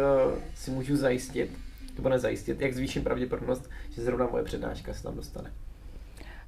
si 0.55 0.71
můžu 0.71 0.97
zajistit, 0.97 1.51
nebo 1.99 2.09
nezajistit, 2.09 2.61
jak 2.61 2.75
zvýším 2.75 3.05
pravděpodobnost, 3.05 3.71
že 3.91 4.03
zrovna 4.03 4.27
moje 4.27 4.45
přednáška 4.45 4.95
se 4.95 5.03
tam 5.03 5.17
dostane. 5.17 5.51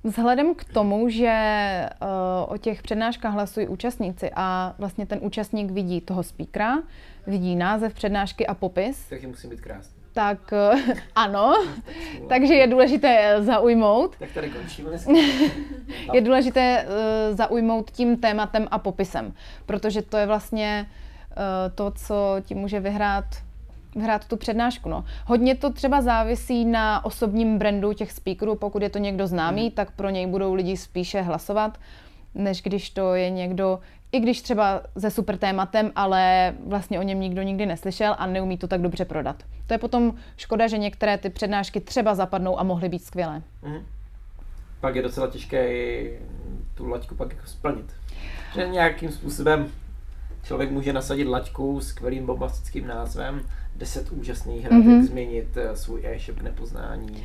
Vzhledem 0.04 0.54
k 0.54 0.64
tomu, 0.64 1.08
že 1.08 1.34
uh, 2.02 2.54
o 2.54 2.56
těch 2.58 2.82
přednáškách 2.82 3.32
hlasují 3.32 3.68
účastníci 3.68 4.30
a 4.36 4.74
vlastně 4.78 5.06
ten 5.06 5.18
účastník 5.22 5.70
vidí 5.70 6.00
toho 6.00 6.22
speakera, 6.22 6.78
vidí 7.26 7.56
název 7.56 7.94
přednášky 7.94 8.46
a 8.46 8.54
popis. 8.54 9.06
Takže 9.08 9.26
musí 9.26 9.48
být 9.48 9.60
krásný. 9.60 9.94
Tak 10.12 10.52
uh, 10.72 10.80
ano, 11.14 11.54
takže 12.28 12.54
je 12.54 12.66
důležité 12.66 13.36
zaujmout. 13.40 14.16
Tak 14.18 14.32
tady 14.32 14.50
končíme. 14.50 14.90
je 16.12 16.20
důležité 16.20 16.86
zaujmout 17.30 17.90
tím 17.90 18.16
tématem 18.16 18.68
a 18.70 18.78
popisem, 18.78 19.34
protože 19.66 20.02
to 20.02 20.16
je 20.16 20.26
vlastně 20.26 20.86
to, 21.74 21.90
co 21.90 22.36
ti 22.44 22.54
může 22.54 22.80
vyhrát 22.80 23.24
hrát 23.96 24.28
tu 24.28 24.36
přednášku. 24.36 24.88
No. 24.88 25.04
Hodně 25.26 25.54
to 25.54 25.72
třeba 25.72 26.00
závisí 26.00 26.64
na 26.64 27.04
osobním 27.04 27.58
brandu 27.58 27.92
těch 27.92 28.12
speakerů. 28.12 28.54
Pokud 28.54 28.82
je 28.82 28.90
to 28.90 28.98
někdo 28.98 29.26
známý, 29.26 29.62
hmm. 29.62 29.70
tak 29.70 29.90
pro 29.90 30.10
něj 30.10 30.26
budou 30.26 30.54
lidi 30.54 30.76
spíše 30.76 31.22
hlasovat, 31.22 31.78
než 32.34 32.62
když 32.62 32.90
to 32.90 33.14
je 33.14 33.30
někdo, 33.30 33.78
i 34.12 34.20
když 34.20 34.42
třeba 34.42 34.80
se 34.98 35.10
super 35.10 35.38
tématem, 35.38 35.92
ale 35.96 36.54
vlastně 36.66 37.00
o 37.00 37.02
něm 37.02 37.20
nikdo 37.20 37.42
nikdy 37.42 37.66
neslyšel 37.66 38.14
a 38.18 38.26
neumí 38.26 38.58
to 38.58 38.68
tak 38.68 38.82
dobře 38.82 39.04
prodat. 39.04 39.42
To 39.66 39.74
je 39.74 39.78
potom 39.78 40.14
škoda, 40.36 40.66
že 40.68 40.78
některé 40.78 41.18
ty 41.18 41.30
přednášky 41.30 41.80
třeba 41.80 42.14
zapadnou 42.14 42.60
a 42.60 42.62
mohly 42.62 42.88
být 42.88 43.04
skvělé. 43.04 43.42
Hmm. 43.62 43.86
Pak 44.80 44.96
je 44.96 45.02
docela 45.02 45.26
těžké 45.26 45.68
tu 46.74 46.88
laťku 46.88 47.14
pak 47.14 47.32
jako 47.32 47.46
splnit. 47.46 47.94
Že 48.54 48.68
nějakým 48.68 49.12
způsobem 49.12 49.66
člověk 50.42 50.70
může 50.70 50.92
nasadit 50.92 51.24
laťku 51.24 51.80
s 51.80 51.88
skvělým 51.88 52.26
bombastickým 52.26 52.86
názvem, 52.86 53.40
10 53.80 54.12
úžasných 54.12 54.64
hratek, 54.64 54.86
mm-hmm. 54.86 55.02
změnit 55.02 55.56
eh, 55.56 55.76
svůj 55.76 56.06
e-shop 56.06 56.42
nepoznání 56.42 57.24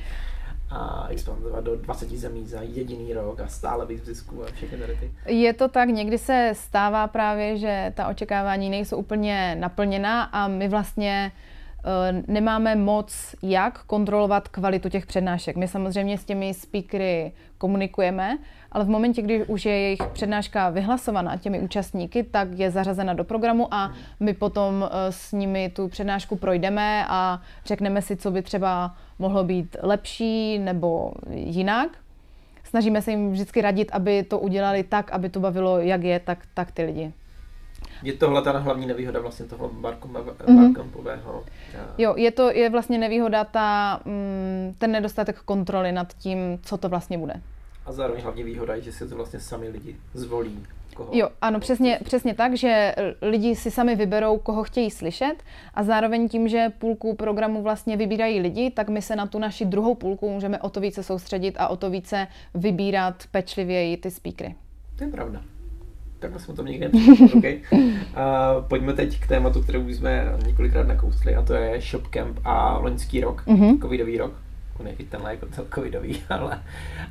a 0.70 1.08
expandovat 1.10 1.64
do 1.64 1.76
20 1.76 2.10
zemí 2.10 2.46
za 2.46 2.62
jediný 2.62 3.14
rok 3.14 3.40
a 3.40 3.48
stále 3.48 3.86
být 3.86 4.00
v 4.00 4.06
zisku 4.06 4.44
a 4.44 4.46
všechny 4.52 4.78
tady 4.78 4.96
ty. 4.96 5.12
Je 5.34 5.54
to 5.54 5.68
tak, 5.68 5.90
někdy 5.90 6.18
se 6.18 6.52
stává 6.56 7.08
právě, 7.08 7.58
že 7.58 7.94
ta 7.96 8.08
očekávání 8.08 8.70
nejsou 8.70 8.98
úplně 8.98 9.56
naplněná 9.60 10.24
a 10.24 10.48
my 10.48 10.68
vlastně 10.68 11.32
uh, 11.32 12.34
nemáme 12.34 12.76
moc 12.76 13.36
jak 13.42 13.84
kontrolovat 13.84 14.48
kvalitu 14.48 14.90
těch 14.90 15.06
přednášek. 15.06 15.56
My 15.56 15.68
samozřejmě 15.68 16.18
s 16.18 16.26
těmi 16.26 16.54
speakery 16.54 17.32
komunikujeme, 17.58 18.38
ale 18.76 18.86
v 18.86 18.90
momentě, 18.90 19.22
kdy 19.22 19.46
už 19.46 19.66
je 19.66 19.80
jejich 19.80 20.02
přednáška 20.14 20.70
vyhlasovaná 20.70 21.38
těmi 21.38 21.60
účastníky, 21.60 22.24
tak 22.24 22.48
je 22.60 22.72
zařazena 22.72 23.14
do 23.14 23.24
programu 23.24 23.74
a 23.74 23.94
my 24.20 24.34
potom 24.34 24.90
eh, 24.92 25.12
s 25.12 25.32
nimi 25.32 25.70
tu 25.70 25.88
přednášku 25.88 26.36
projdeme 26.36 27.06
a 27.10 27.42
řekneme 27.66 28.02
si, 28.02 28.16
co 28.16 28.32
by 28.32 28.42
třeba 28.42 28.96
mohlo 29.20 29.44
být 29.44 29.78
lepší 29.82 30.60
nebo 30.60 31.12
jinak. 31.30 31.90
Snažíme 32.64 33.02
se 33.02 33.12
jim 33.12 33.32
vždycky 33.32 33.62
radit, 33.62 33.90
aby 33.92 34.24
to 34.24 34.40
udělali 34.40 34.84
tak, 34.84 35.12
aby 35.12 35.30
to 35.30 35.40
bavilo 35.40 35.80
jak 35.80 36.04
je, 36.04 36.20
tak, 36.20 36.40
tak 36.54 36.72
ty 36.72 36.84
lidi. 36.84 37.14
Je 38.04 38.14
tohle 38.14 38.42
ta 38.42 38.52
hlavní 38.52 38.88
nevýhoda 38.88 39.20
vlastně 39.20 39.46
toho 39.46 39.72
barkampového? 39.74 41.34
Mm-hmm. 41.34 41.94
Jo, 41.98 42.14
je 42.18 42.32
to 42.32 42.52
je 42.52 42.70
vlastně 42.70 42.98
nevýhoda 42.98 43.44
ta, 43.44 44.00
mm, 44.06 44.74
ten 44.78 44.92
nedostatek 44.92 45.40
kontroly 45.42 45.92
nad 45.92 46.14
tím, 46.14 46.60
co 46.62 46.78
to 46.78 46.90
vlastně 46.90 47.18
bude. 47.18 47.42
A 47.86 47.92
zároveň 47.92 48.24
hlavně 48.24 48.44
výhoda 48.44 48.76
je, 48.76 48.82
že 48.82 48.92
si 48.92 49.10
to 49.10 49.16
vlastně 49.16 49.40
sami 49.40 49.70
lidi 49.70 49.96
zvolí. 50.14 50.64
Koho? 50.96 51.10
Jo, 51.14 51.30
ano, 51.42 51.60
přesně, 51.60 52.00
přesně 52.04 52.34
tak, 52.34 52.58
že 52.58 52.96
lidi 53.22 53.56
si 53.56 53.72
sami 53.72 53.96
vyberou, 53.96 54.38
koho 54.38 54.64
chtějí 54.64 54.92
slyšet 54.92 55.36
a 55.74 55.84
zároveň 55.84 56.30
tím, 56.30 56.48
že 56.48 56.72
půlku 56.80 57.16
programu 57.16 57.62
vlastně 57.64 57.98
vybírají 57.98 58.40
lidi, 58.40 58.72
tak 58.72 58.90
my 58.90 59.02
se 59.02 59.16
na 59.16 59.28
tu 59.28 59.40
naši 59.40 59.66
druhou 59.66 59.96
půlku 59.96 60.30
můžeme 60.30 60.60
o 60.60 60.70
to 60.70 60.80
více 60.80 61.04
soustředit 61.04 61.56
a 61.58 61.68
o 61.68 61.78
to 61.78 61.90
více 61.90 62.28
vybírat 62.54 63.24
pečlivěji 63.32 63.98
ty 63.98 64.12
speakery. 64.12 64.56
To 64.96 65.04
je 65.04 65.10
pravda. 65.10 65.42
Takhle 66.20 66.40
jsme 66.40 66.54
to 66.54 66.64
někde 66.64 66.90
okay. 67.38 67.62
a 68.16 68.54
Pojďme 68.68 68.94
teď 68.94 69.20
k 69.20 69.28
tématu, 69.28 69.62
kterou 69.62 69.82
už 69.82 69.96
jsme 69.96 70.26
několikrát 70.46 70.88
nakousli, 70.88 71.36
a 71.36 71.42
to 71.42 71.54
je 71.54 71.82
ShopCamp 71.82 72.40
a 72.44 72.78
loňský 72.78 73.22
rok, 73.22 73.44
mm-hmm. 73.48 73.82
covidový 73.82 74.18
rok 74.18 74.45
tenhle 75.10 75.32
jako 75.32 75.48
covidový, 75.76 76.24
ale, 76.30 76.64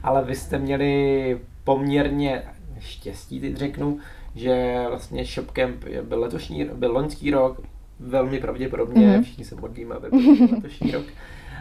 ale 0.02 0.24
vy 0.24 0.34
jste 0.34 0.58
měli 0.58 1.40
poměrně 1.64 2.42
štěstí, 2.78 3.40
teď 3.40 3.56
řeknu, 3.56 3.98
že 4.34 4.84
vlastně 4.88 5.24
ShopCamp 5.24 5.84
byl 5.84 6.20
letošní, 6.20 6.64
byl 6.64 6.92
loňský 6.92 7.30
rok, 7.30 7.60
velmi 8.00 8.38
pravděpodobně, 8.38 9.06
mm-hmm. 9.06 9.22
všichni 9.22 9.44
se 9.44 9.54
modlíme, 9.54 9.94
aby 9.94 10.10
byl 10.10 10.48
letošní 10.54 10.90
rok, 10.90 11.06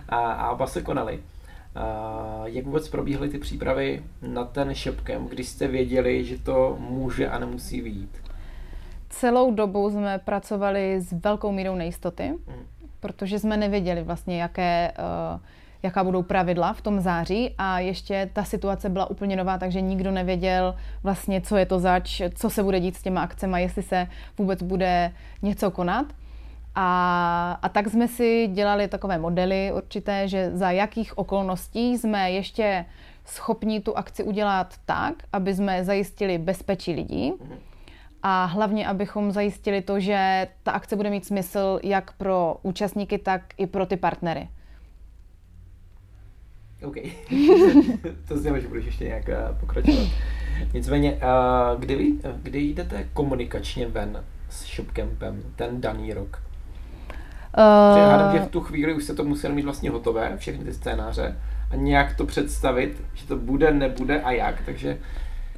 a, 0.10 0.32
a 0.32 0.52
oba 0.52 0.68
se 0.68 0.82
konali. 0.82 1.20
A 1.76 2.42
jak 2.46 2.66
vůbec 2.66 2.90
probíhaly 2.90 3.30
ty 3.30 3.38
přípravy 3.38 4.04
na 4.22 4.44
ten 4.44 4.74
ShopCamp, 4.76 5.30
když 5.30 5.48
jste 5.48 5.68
věděli, 5.68 6.26
že 6.26 6.38
to 6.38 6.78
může 6.80 7.30
a 7.30 7.40
nemusí 7.40 7.82
vyjít? 7.82 8.18
Celou 9.10 9.54
dobu 9.54 9.90
jsme 9.90 10.20
pracovali 10.20 11.02
s 11.02 11.12
velkou 11.12 11.52
mírou 11.52 11.76
nejistoty, 11.76 12.30
mm. 12.30 12.66
protože 13.00 13.40
jsme 13.40 13.58
nevěděli 13.58 14.04
vlastně, 14.04 14.42
jaké 14.42 14.94
uh, 15.34 15.42
jaká 15.84 16.04
budou 16.04 16.24
pravidla 16.24 16.74
v 16.74 16.82
tom 16.82 17.00
září 17.00 17.56
a 17.58 17.80
ještě 17.80 18.30
ta 18.34 18.44
situace 18.44 18.90
byla 18.90 19.10
úplně 19.10 19.36
nová, 19.36 19.58
takže 19.58 19.82
nikdo 19.82 20.12
nevěděl 20.12 20.76
vlastně, 21.04 21.42
co 21.42 21.58
je 21.58 21.66
to 21.66 21.80
zač, 21.80 22.22
co 22.36 22.50
se 22.50 22.64
bude 22.64 22.80
dít 22.80 22.96
s 22.96 23.02
těma 23.02 23.22
akcemi, 23.22 23.62
jestli 23.62 23.84
se 23.84 24.08
vůbec 24.38 24.64
bude 24.64 25.12
něco 25.42 25.72
konat. 25.72 26.06
A, 26.76 27.60
a 27.62 27.70
tak 27.70 27.88
jsme 27.88 28.08
si 28.08 28.50
dělali 28.54 28.88
takové 28.88 29.18
modely 29.18 29.72
určité, 29.76 30.28
že 30.28 30.52
za 30.54 30.72
jakých 30.72 31.18
okolností 31.18 31.98
jsme 31.98 32.32
ještě 32.32 32.86
schopni 33.26 33.80
tu 33.80 33.98
akci 33.98 34.24
udělat 34.24 34.74
tak, 34.86 35.14
aby 35.34 35.56
jsme 35.56 35.84
zajistili 35.84 36.38
bezpečí 36.38 36.94
lidí 36.94 37.34
a 38.24 38.46
hlavně, 38.46 38.88
abychom 38.88 39.32
zajistili 39.32 39.82
to, 39.82 40.00
že 40.00 40.48
ta 40.64 40.72
akce 40.72 40.96
bude 40.96 41.10
mít 41.10 41.26
smysl 41.26 41.80
jak 41.84 42.14
pro 42.14 42.58
účastníky, 42.62 43.18
tak 43.18 43.42
i 43.58 43.68
pro 43.68 43.86
ty 43.86 43.98
partnery. 43.98 44.50
OK. 46.84 46.96
to 48.28 48.38
znamená, 48.38 48.62
že 48.62 48.68
budeš 48.68 48.86
ještě 48.86 49.06
nějak 49.06 49.28
uh, 49.28 49.58
pokračovat. 49.60 50.08
Nicméně, 50.74 51.14
uh, 51.14 51.80
kdy, 51.80 52.14
kdy 52.44 52.60
jdete 52.60 53.08
komunikačně 53.14 53.88
ven 53.88 54.24
s 54.50 54.76
ShopCampem 54.76 55.44
ten 55.56 55.82
daný 55.82 56.14
rok? 56.14 56.42
Uh... 57.58 58.34
Že 58.34 58.40
v 58.40 58.48
tu 58.48 58.62
chvíli 58.62 58.94
už 58.94 59.04
se 59.04 59.16
to 59.16 59.24
muselo 59.24 59.56
mít 59.56 59.66
vlastně 59.66 59.90
hotové, 59.90 60.38
všechny 60.38 60.66
ty 60.66 60.74
scénáře, 60.74 61.38
a 61.72 61.76
nějak 61.76 62.16
to 62.16 62.26
představit, 62.26 63.02
že 63.14 63.28
to 63.28 63.36
bude, 63.36 63.72
nebude 63.72 64.22
a 64.22 64.32
jak, 64.32 64.62
takže... 64.66 64.98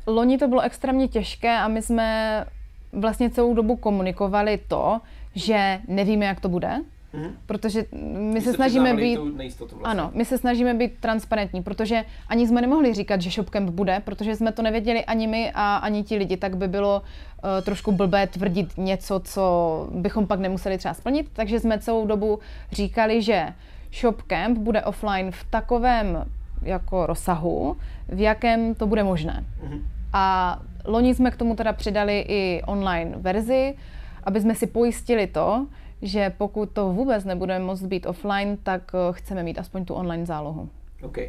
Loni 0.08 0.38
to 0.38 0.48
bylo 0.48 0.62
extrémně 0.62 1.08
těžké 1.08 1.58
a 1.58 1.68
my 1.68 1.82
jsme 1.82 2.46
vlastně 2.94 3.30
celou 3.30 3.54
dobu 3.54 3.76
komunikovali 3.76 4.60
to, 4.68 5.02
že 5.36 5.80
nevíme, 5.88 6.26
jak 6.26 6.40
to 6.40 6.50
bude, 6.50 6.82
Mm-hmm. 7.16 7.32
Protože 7.46 7.86
my 8.18 8.42
se 8.42 8.54
snažíme 8.54 8.94
být... 8.94 9.16
Vlastně. 9.18 9.50
Ano, 9.84 10.12
my 10.14 10.26
se 10.26 10.38
snažíme 10.38 10.74
být 10.74 10.92
transparentní, 11.00 11.64
protože 11.64 12.04
ani 12.28 12.48
jsme 12.48 12.62
nemohli 12.62 12.94
říkat, 12.94 13.22
že 13.22 13.32
ShopCamp 13.32 13.70
bude, 13.70 14.02
protože 14.06 14.36
jsme 14.36 14.52
to 14.52 14.62
nevěděli 14.62 15.06
ani 15.06 15.28
my 15.28 15.52
a 15.54 15.76
ani 15.76 16.04
ti 16.04 16.16
lidi, 16.18 16.38
tak 16.38 16.58
by 16.58 16.68
bylo 16.68 17.02
uh, 17.02 17.64
trošku 17.64 17.92
blbé 17.92 18.28
tvrdit 18.28 18.78
něco, 18.78 19.20
co 19.20 19.44
bychom 19.92 20.28
pak 20.28 20.40
nemuseli 20.40 20.78
třeba 20.78 20.94
splnit. 20.94 21.30
Takže 21.34 21.60
jsme 21.60 21.80
celou 21.80 22.06
dobu 22.06 22.40
říkali, 22.72 23.22
že 23.22 23.54
ShopCamp 23.94 24.58
bude 24.58 24.84
offline 24.84 25.32
v 25.32 25.44
takovém 25.50 26.26
jako 26.62 27.06
rozsahu, 27.06 27.78
v 28.10 28.20
jakém 28.20 28.76
to 28.76 28.88
bude 28.88 29.04
možné. 29.04 29.46
Mm-hmm. 29.64 29.82
A 30.14 30.60
loni 30.86 31.16
jsme 31.16 31.32
k 31.32 31.36
tomu 31.38 31.56
teda 31.56 31.74
přidali 31.74 32.26
i 32.28 32.62
online 32.66 33.14
verzi, 33.18 33.76
aby 34.24 34.42
jsme 34.42 34.56
si 34.56 34.68
pojistili 34.68 35.28
to, 35.28 35.68
že 36.06 36.34
pokud 36.38 36.72
to 36.72 36.94
vůbec 36.94 37.26
nebude 37.26 37.60
moct 37.60 37.84
být 37.84 38.06
offline, 38.06 38.58
tak 38.64 38.92
eh, 38.94 39.14
chceme 39.14 39.44
mít 39.44 39.60
aspoň 39.60 39.86
tu 39.86 39.94
online 39.94 40.26
zálohu. 40.26 40.70
OK. 41.02 41.18
Uh, 41.18 41.24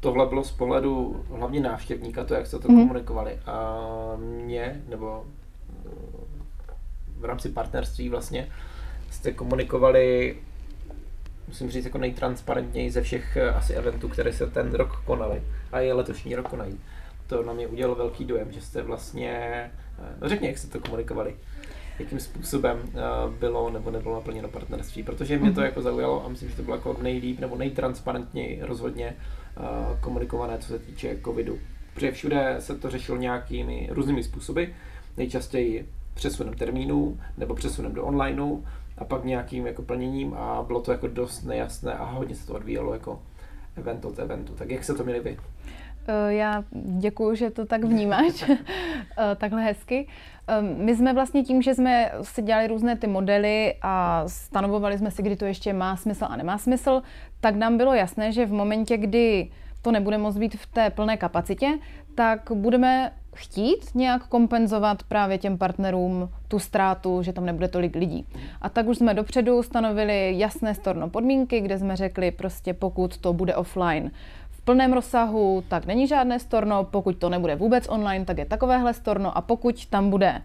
tohle 0.00 0.26
bylo 0.26 0.44
z 0.44 0.50
pohledu 0.50 1.24
hlavně 1.36 1.60
návštěvníka, 1.60 2.24
to, 2.24 2.34
jak 2.34 2.46
jste 2.46 2.58
to 2.58 2.68
mm. 2.68 2.80
komunikovali. 2.80 3.38
A 3.46 3.76
mě, 4.16 4.82
nebo 4.88 5.24
eh, 5.86 5.90
v 7.18 7.24
rámci 7.24 7.48
partnerství 7.48 8.08
vlastně, 8.08 8.48
jste 9.10 9.32
komunikovali 9.32 10.36
musím 11.48 11.70
říct, 11.70 11.84
jako 11.84 11.98
nejtransparentněji 11.98 12.90
ze 12.90 13.02
všech 13.02 13.36
asi 13.36 13.74
eventů, 13.74 14.08
které 14.08 14.32
se 14.32 14.46
ten 14.46 14.74
rok 14.74 15.02
konaly 15.04 15.42
a 15.72 15.80
je 15.80 15.92
letošní 15.92 16.34
rok 16.34 16.48
konají. 16.48 16.80
To 17.26 17.42
na 17.42 17.52
mě 17.52 17.66
udělalo 17.66 17.94
velký 17.94 18.24
dojem, 18.24 18.52
že 18.52 18.60
jste 18.60 18.82
vlastně, 18.82 19.70
no 20.22 20.28
řekni, 20.28 20.48
jak 20.48 20.58
jste 20.58 20.78
to 20.78 20.80
komunikovali 20.80 21.34
jakým 21.98 22.20
způsobem 22.20 22.78
uh, 22.78 23.34
bylo 23.34 23.70
nebo 23.70 23.90
nebylo 23.90 24.14
naplněno 24.14 24.48
partnerství, 24.48 25.02
protože 25.02 25.38
mě 25.38 25.52
to 25.52 25.60
mhm. 25.60 25.64
jako 25.64 25.82
zaujalo 25.82 26.24
a 26.24 26.28
myslím, 26.28 26.50
že 26.50 26.56
to 26.56 26.62
bylo 26.62 26.76
jako 26.76 26.96
nejlíp 27.02 27.40
nebo 27.40 27.56
nejtransparentněji 27.56 28.58
rozhodně 28.62 29.16
uh, 29.56 30.00
komunikované, 30.00 30.58
co 30.58 30.68
se 30.68 30.78
týče 30.78 31.18
covidu. 31.24 31.58
Protože 31.94 32.12
všude 32.12 32.56
se 32.58 32.78
to 32.78 32.90
řešilo 32.90 33.18
nějakými 33.18 33.88
různými 33.90 34.22
způsoby, 34.22 34.64
nejčastěji 35.16 35.88
přesunem 36.14 36.54
termínů 36.54 37.20
nebo 37.38 37.54
přesunem 37.54 37.94
do 37.94 38.04
onlineu 38.04 38.62
a 38.98 39.04
pak 39.04 39.24
nějakým 39.24 39.66
jako 39.66 39.82
plněním 39.82 40.34
a 40.34 40.62
bylo 40.66 40.80
to 40.80 40.92
jako 40.92 41.06
dost 41.06 41.42
nejasné 41.42 41.94
a 41.94 42.04
hodně 42.04 42.34
se 42.34 42.46
to 42.46 42.54
odvíjelo 42.54 42.92
jako 42.92 43.22
event 43.76 44.04
od 44.04 44.18
eventu. 44.18 44.52
Tak 44.52 44.70
jak 44.70 44.84
se 44.84 44.94
to 44.94 45.04
měli 45.04 45.20
vy? 45.20 45.38
Eh, 46.08 46.34
já 46.34 46.64
děkuji, 46.98 47.34
že 47.34 47.50
to 47.50 47.66
tak 47.66 47.84
vnímáš, 47.84 48.44
eh, 48.50 49.34
takhle 49.36 49.62
hezky. 49.62 50.08
My 50.76 50.96
jsme 50.96 51.12
vlastně 51.12 51.42
tím, 51.42 51.62
že 51.62 51.74
jsme 51.74 52.12
si 52.22 52.42
dělali 52.42 52.66
různé 52.66 52.96
ty 52.96 53.06
modely 53.06 53.74
a 53.82 54.24
stanovovali 54.26 54.98
jsme 54.98 55.10
si, 55.10 55.22
kdy 55.22 55.36
to 55.36 55.44
ještě 55.44 55.72
má 55.72 55.96
smysl 55.96 56.26
a 56.28 56.36
nemá 56.36 56.58
smysl, 56.58 57.02
tak 57.40 57.54
nám 57.54 57.76
bylo 57.76 57.94
jasné, 57.94 58.32
že 58.32 58.46
v 58.46 58.52
momentě, 58.52 58.96
kdy 58.96 59.50
to 59.82 59.92
nebude 59.92 60.18
moct 60.18 60.38
být 60.38 60.56
v 60.56 60.66
té 60.66 60.90
plné 60.90 61.16
kapacitě, 61.16 61.78
tak 62.14 62.52
budeme 62.54 63.12
chtít 63.34 63.94
nějak 63.94 64.26
kompenzovat 64.26 65.02
právě 65.02 65.38
těm 65.38 65.58
partnerům 65.58 66.28
tu 66.48 66.58
ztrátu, 66.58 67.22
že 67.22 67.32
tam 67.32 67.46
nebude 67.46 67.68
tolik 67.68 67.94
lidí. 67.96 68.26
A 68.60 68.68
tak 68.68 68.86
už 68.86 68.98
jsme 68.98 69.14
dopředu 69.14 69.62
stanovili 69.62 70.38
jasné 70.38 70.74
storno 70.74 71.10
podmínky, 71.10 71.60
kde 71.60 71.78
jsme 71.78 71.96
řekli 71.96 72.30
prostě 72.30 72.74
pokud 72.74 73.18
to 73.18 73.32
bude 73.32 73.56
offline, 73.56 74.10
plném 74.64 74.92
rozsahu, 74.92 75.64
tak 75.68 75.86
není 75.86 76.06
žádné 76.06 76.38
storno, 76.38 76.84
pokud 76.84 77.16
to 77.16 77.28
nebude 77.28 77.56
vůbec 77.56 77.88
online, 77.88 78.24
tak 78.24 78.38
je 78.38 78.44
takovéhle 78.44 78.94
storno 78.94 79.36
a 79.36 79.40
pokud 79.40 79.86
tam 79.86 80.10
bude 80.10 80.42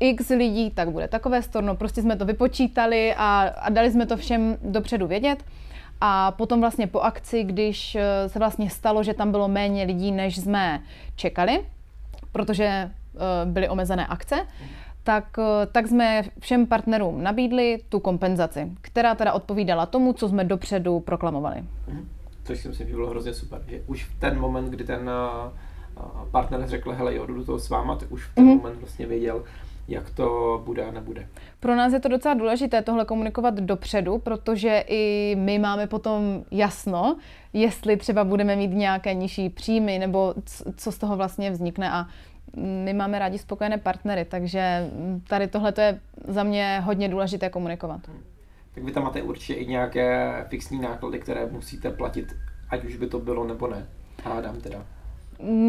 x 0.00 0.28
lidí, 0.28 0.70
tak 0.70 0.90
bude 0.90 1.08
takové 1.08 1.42
storno. 1.42 1.76
Prostě 1.76 2.02
jsme 2.02 2.16
to 2.16 2.24
vypočítali 2.24 3.14
a, 3.16 3.40
a 3.58 3.70
dali 3.70 3.90
jsme 3.90 4.06
to 4.06 4.16
všem 4.16 4.56
dopředu 4.62 5.06
vědět. 5.06 5.44
A 6.00 6.30
potom 6.30 6.60
vlastně 6.60 6.86
po 6.86 7.00
akci, 7.00 7.44
když 7.44 7.94
eh, 7.94 8.28
se 8.28 8.38
vlastně 8.38 8.70
stalo, 8.70 9.02
že 9.02 9.14
tam 9.14 9.30
bylo 9.30 9.48
méně 9.48 9.84
lidí, 9.84 10.12
než 10.12 10.36
jsme 10.36 10.82
čekali, 11.16 11.64
protože 12.32 12.90
uh, 13.14 13.20
byly 13.52 13.68
omezené 13.68 14.06
akce, 14.06 14.46
tak, 15.04 15.24
uh, 15.38 15.44
tak 15.72 15.86
jsme 15.86 16.22
všem 16.38 16.66
partnerům 16.66 17.22
nabídli 17.22 17.78
tu 17.88 18.00
kompenzaci, 18.00 18.70
která 18.80 19.14
teda 19.14 19.32
odpovídala 19.32 19.86
tomu, 19.86 20.12
co 20.12 20.28
jsme 20.28 20.44
dopředu 20.44 21.00
proklamovali. 21.00 21.56
Mm-hmm 21.56 22.19
což 22.44 22.60
si 22.60 22.68
myslím, 22.68 22.88
že 22.88 22.94
bylo 22.94 23.10
hrozně 23.10 23.34
super. 23.34 23.62
Že 23.66 23.82
už 23.86 24.04
v 24.04 24.20
ten 24.20 24.40
moment, 24.40 24.70
kdy 24.70 24.84
ten 24.84 25.10
partner 26.30 26.68
řekl, 26.68 26.92
hele, 26.92 27.14
jo, 27.14 27.26
jdu 27.26 27.34
do 27.34 27.44
toho 27.44 27.58
s 27.58 27.70
váma, 27.70 27.96
tak 27.96 28.12
už 28.12 28.24
v 28.24 28.34
ten 28.34 28.44
mm-hmm. 28.44 28.56
moment 28.56 28.78
vlastně 28.78 29.06
věděl, 29.06 29.44
jak 29.88 30.10
to 30.10 30.62
bude 30.64 30.84
a 30.84 30.90
nebude. 30.90 31.28
Pro 31.60 31.76
nás 31.76 31.92
je 31.92 32.00
to 32.00 32.08
docela 32.08 32.34
důležité 32.34 32.82
tohle 32.82 33.04
komunikovat 33.04 33.54
dopředu, 33.54 34.18
protože 34.18 34.84
i 34.88 35.34
my 35.38 35.58
máme 35.58 35.86
potom 35.86 36.44
jasno, 36.50 37.16
jestli 37.52 37.96
třeba 37.96 38.24
budeme 38.24 38.56
mít 38.56 38.70
nějaké 38.70 39.14
nižší 39.14 39.48
příjmy, 39.48 39.98
nebo 39.98 40.34
co 40.76 40.92
z 40.92 40.98
toho 40.98 41.16
vlastně 41.16 41.50
vznikne 41.50 41.90
a 41.90 42.06
my 42.56 42.92
máme 42.92 43.18
rádi 43.18 43.38
spokojené 43.38 43.78
partnery, 43.78 44.24
takže 44.24 44.90
tady 45.28 45.48
tohle 45.48 45.72
je 45.78 46.00
za 46.28 46.42
mě 46.42 46.82
hodně 46.84 47.08
důležité 47.08 47.50
komunikovat. 47.50 48.08
Hmm 48.08 48.29
tak 48.74 48.84
vy 48.84 48.92
tam 48.92 49.04
máte 49.04 49.22
určitě 49.22 49.54
i 49.54 49.66
nějaké 49.66 50.34
fixní 50.48 50.80
náklady, 50.80 51.18
které 51.18 51.46
musíte 51.46 51.90
platit, 51.90 52.36
ať 52.70 52.84
už 52.84 52.96
by 52.96 53.06
to 53.06 53.18
bylo 53.18 53.44
nebo 53.44 53.66
ne. 53.66 53.86
Hádám 54.24 54.60
teda. 54.60 54.84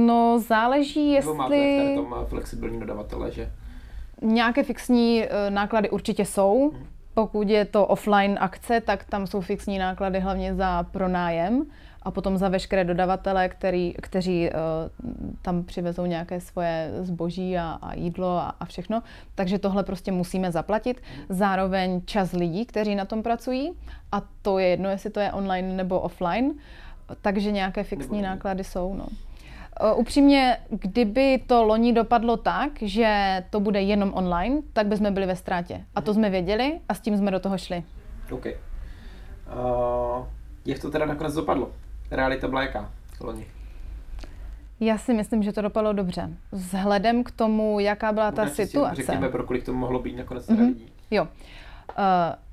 No, 0.06 0.40
záleží, 0.40 1.12
jestli... 1.12 1.32
Nebo 1.32 1.38
máte 1.38 1.94
v 1.94 1.96
tom 1.96 2.16
flexibilní 2.26 2.80
dodavatele, 2.80 3.32
že? 3.32 3.52
Nějaké 4.22 4.64
fixní 4.64 5.24
uh, 5.24 5.54
náklady 5.54 5.90
určitě 5.90 6.26
jsou. 6.26 6.72
Hmm. 6.74 6.86
Pokud 7.14 7.50
je 7.50 7.66
to 7.66 7.86
offline 7.86 8.38
akce, 8.42 8.82
tak 8.82 9.04
tam 9.04 9.28
jsou 9.28 9.42
fixní 9.42 9.78
náklady 9.80 10.20
hlavně 10.20 10.56
za 10.56 10.84
pronájem 10.84 11.66
a 12.04 12.12
potom 12.12 12.38
za 12.38 12.50
veškeré 12.50 12.84
dodavatele, 12.84 13.50
který, 13.50 13.94
kteří 14.02 14.50
uh, 14.50 14.56
tam 15.42 15.64
přivezou 15.64 16.06
nějaké 16.06 16.42
svoje 16.42 16.92
zboží 17.02 17.58
a, 17.58 17.80
a 17.82 17.94
jídlo 17.94 18.38
a, 18.38 18.56
a 18.60 18.66
všechno. 18.66 19.04
Takže 19.36 19.60
tohle 19.60 19.84
prostě 19.84 20.12
musíme 20.12 20.52
zaplatit. 20.52 21.02
Zároveň 21.30 22.02
čas 22.06 22.32
lidí, 22.32 22.66
kteří 22.66 22.96
na 22.96 23.06
tom 23.06 23.24
pracují 23.24 23.72
a 24.12 24.22
to 24.42 24.60
je 24.60 24.68
jedno, 24.68 24.90
jestli 24.90 25.10
to 25.10 25.20
je 25.20 25.32
online 25.32 25.74
nebo 25.74 26.00
offline. 26.00 26.52
Takže 27.22 27.52
nějaké 27.52 27.84
fixní 27.84 28.22
náklady 28.22 28.64
jsou. 28.64 28.94
No. 28.94 29.06
Uh, 29.06 30.00
upřímně, 30.00 30.58
kdyby 30.70 31.42
to 31.48 31.64
loni 31.64 31.94
dopadlo 31.94 32.38
tak, 32.38 32.72
že 32.82 33.44
to 33.50 33.60
bude 33.60 33.82
jenom 33.82 34.12
online, 34.14 34.62
tak 34.74 34.88
bychom 34.88 35.14
byli 35.14 35.26
ve 35.26 35.36
ztrátě. 35.36 35.86
A 35.96 36.02
to 36.02 36.14
jsme 36.14 36.30
věděli 36.30 36.80
a 36.90 36.94
s 36.94 37.00
tím 37.00 37.18
jsme 37.18 37.32
do 37.32 37.40
toho 37.40 37.58
šli. 37.58 37.84
OK. 38.32 38.46
Uh, 38.46 40.26
jak 40.66 40.80
to 40.80 40.92
teda 40.92 41.06
nakonec 41.06 41.34
dopadlo? 41.34 41.72
Realita 42.12 42.48
byla 42.48 42.62
jaká 42.62 42.92
loni? 43.20 43.46
Já 44.80 44.98
si 44.98 45.14
myslím, 45.14 45.44
že 45.44 45.52
to 45.52 45.62
dopadlo 45.62 45.94
dobře. 45.94 46.30
Vzhledem 46.52 47.24
k 47.24 47.32
tomu, 47.32 47.80
jaká 47.80 48.12
byla 48.12 48.32
ta 48.32 48.42
Můžeme 48.42 48.66
situace. 48.66 48.96
Řekněme, 48.96 49.30
pro 49.30 49.44
kolik 49.44 49.66
to 49.66 49.74
mohlo 49.74 50.00
být 50.00 50.18
nakonec 50.18 50.48
mm-hmm. 50.48 50.68
lidí. 50.68 50.86
Jo. 51.12 51.24
Uh, 51.24 51.28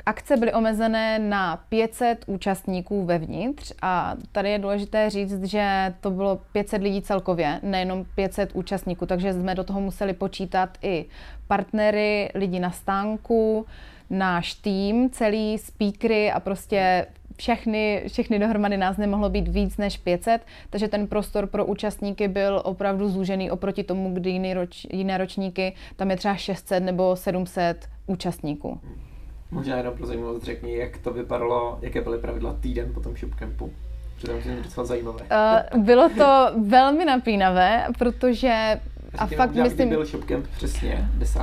akce 0.06 0.36
byly 0.36 0.52
omezené 0.52 1.18
na 1.18 1.56
500 1.68 2.24
účastníků 2.26 3.04
vevnitř 3.04 3.72
a 3.82 4.16
tady 4.32 4.50
je 4.50 4.58
důležité 4.58 5.10
říct, 5.10 5.44
že 5.44 5.94
to 6.00 6.10
bylo 6.10 6.40
500 6.52 6.82
lidí 6.82 7.02
celkově, 7.02 7.60
nejenom 7.62 8.04
500 8.14 8.50
účastníků, 8.52 9.06
takže 9.06 9.32
jsme 9.32 9.54
do 9.54 9.64
toho 9.64 9.80
museli 9.80 10.12
počítat 10.12 10.78
i 10.82 11.04
partnery, 11.46 12.30
lidi 12.34 12.60
na 12.60 12.70
stánku, 12.70 13.66
náš 14.10 14.54
tým, 14.54 15.10
celý 15.10 15.58
speakery 15.58 16.32
a 16.32 16.40
prostě 16.40 17.06
všechny, 17.38 18.04
všechny 18.08 18.38
dohromady 18.38 18.76
nás 18.76 18.96
nemohlo 18.96 19.28
být 19.28 19.48
víc 19.48 19.76
než 19.76 19.98
500, 19.98 20.42
takže 20.70 20.88
ten 20.88 21.06
prostor 21.06 21.46
pro 21.46 21.66
účastníky 21.66 22.28
byl 22.28 22.60
opravdu 22.64 23.08
zúžený 23.08 23.50
oproti 23.50 23.84
tomu, 23.84 24.14
kdy 24.14 24.30
jiný 24.30 24.54
roč, 24.54 24.86
jiné 24.90 25.18
ročníky, 25.18 25.74
tam 25.96 26.10
je 26.10 26.16
třeba 26.16 26.34
600 26.34 26.82
nebo 26.82 27.16
700 27.16 27.88
účastníků. 28.06 28.80
Možná 29.50 29.76
jenom 29.76 29.94
pro 29.94 30.06
zajímavost 30.06 30.42
řekni, 30.42 30.76
jak 30.76 30.98
to 30.98 31.12
vypadalo, 31.12 31.78
jaké 31.82 32.00
byly 32.00 32.18
pravidla 32.18 32.56
týden 32.60 32.92
po 32.94 33.00
tom 33.00 33.16
shopcampu. 33.16 33.72
Protože 34.14 34.42
to 34.42 34.48
je 34.48 34.62
docela 34.62 34.86
zajímavé. 34.86 35.20
Uh, 35.74 35.84
bylo 35.84 36.08
to 36.08 36.50
velmi 36.66 37.04
napínavé, 37.04 37.86
protože 37.98 38.80
a 39.18 39.26
fakt 39.26 39.50
možná, 39.50 39.64
myslím... 39.64 39.88
byl 39.88 40.04
Shopcamp 40.04 40.46
přesně 40.56 41.08
10. 41.14 41.40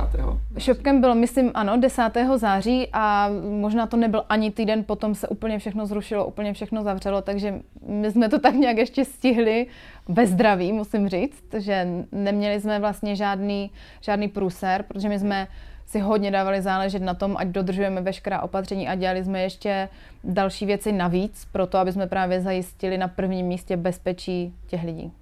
Shopcamp 0.58 1.00
byl, 1.00 1.14
myslím, 1.14 1.50
ano, 1.54 1.76
10. 1.76 2.02
září 2.36 2.88
a 2.92 3.30
možná 3.60 3.86
to 3.86 3.96
nebyl 3.96 4.24
ani 4.28 4.50
týden, 4.50 4.84
potom 4.84 5.14
se 5.14 5.28
úplně 5.28 5.58
všechno 5.58 5.86
zrušilo, 5.86 6.26
úplně 6.26 6.52
všechno 6.52 6.82
zavřelo, 6.82 7.22
takže 7.22 7.54
my 7.88 8.10
jsme 8.10 8.28
to 8.28 8.38
tak 8.38 8.54
nějak 8.54 8.76
ještě 8.76 9.04
stihli 9.04 9.66
ve 10.08 10.26
zdraví, 10.26 10.72
musím 10.72 11.08
říct, 11.08 11.44
že 11.58 11.88
neměli 12.12 12.60
jsme 12.60 12.78
vlastně 12.78 13.16
žádný, 13.16 13.70
žádný 14.00 14.28
průser, 14.28 14.82
protože 14.88 15.08
my 15.08 15.18
jsme 15.18 15.48
si 15.86 16.00
hodně 16.00 16.30
dávali 16.30 16.62
záležet 16.62 17.02
na 17.02 17.14
tom, 17.14 17.36
ať 17.38 17.48
dodržujeme 17.48 18.00
veškerá 18.00 18.42
opatření 18.42 18.88
a 18.88 18.94
dělali 18.94 19.24
jsme 19.24 19.42
ještě 19.42 19.88
další 20.24 20.66
věci 20.66 20.92
navíc, 20.92 21.44
pro 21.52 21.66
to, 21.66 21.78
aby 21.78 21.92
jsme 21.92 22.06
právě 22.06 22.40
zajistili 22.40 22.98
na 22.98 23.08
prvním 23.08 23.46
místě 23.46 23.76
bezpečí 23.76 24.54
těch 24.66 24.82
lidí. 24.82 25.12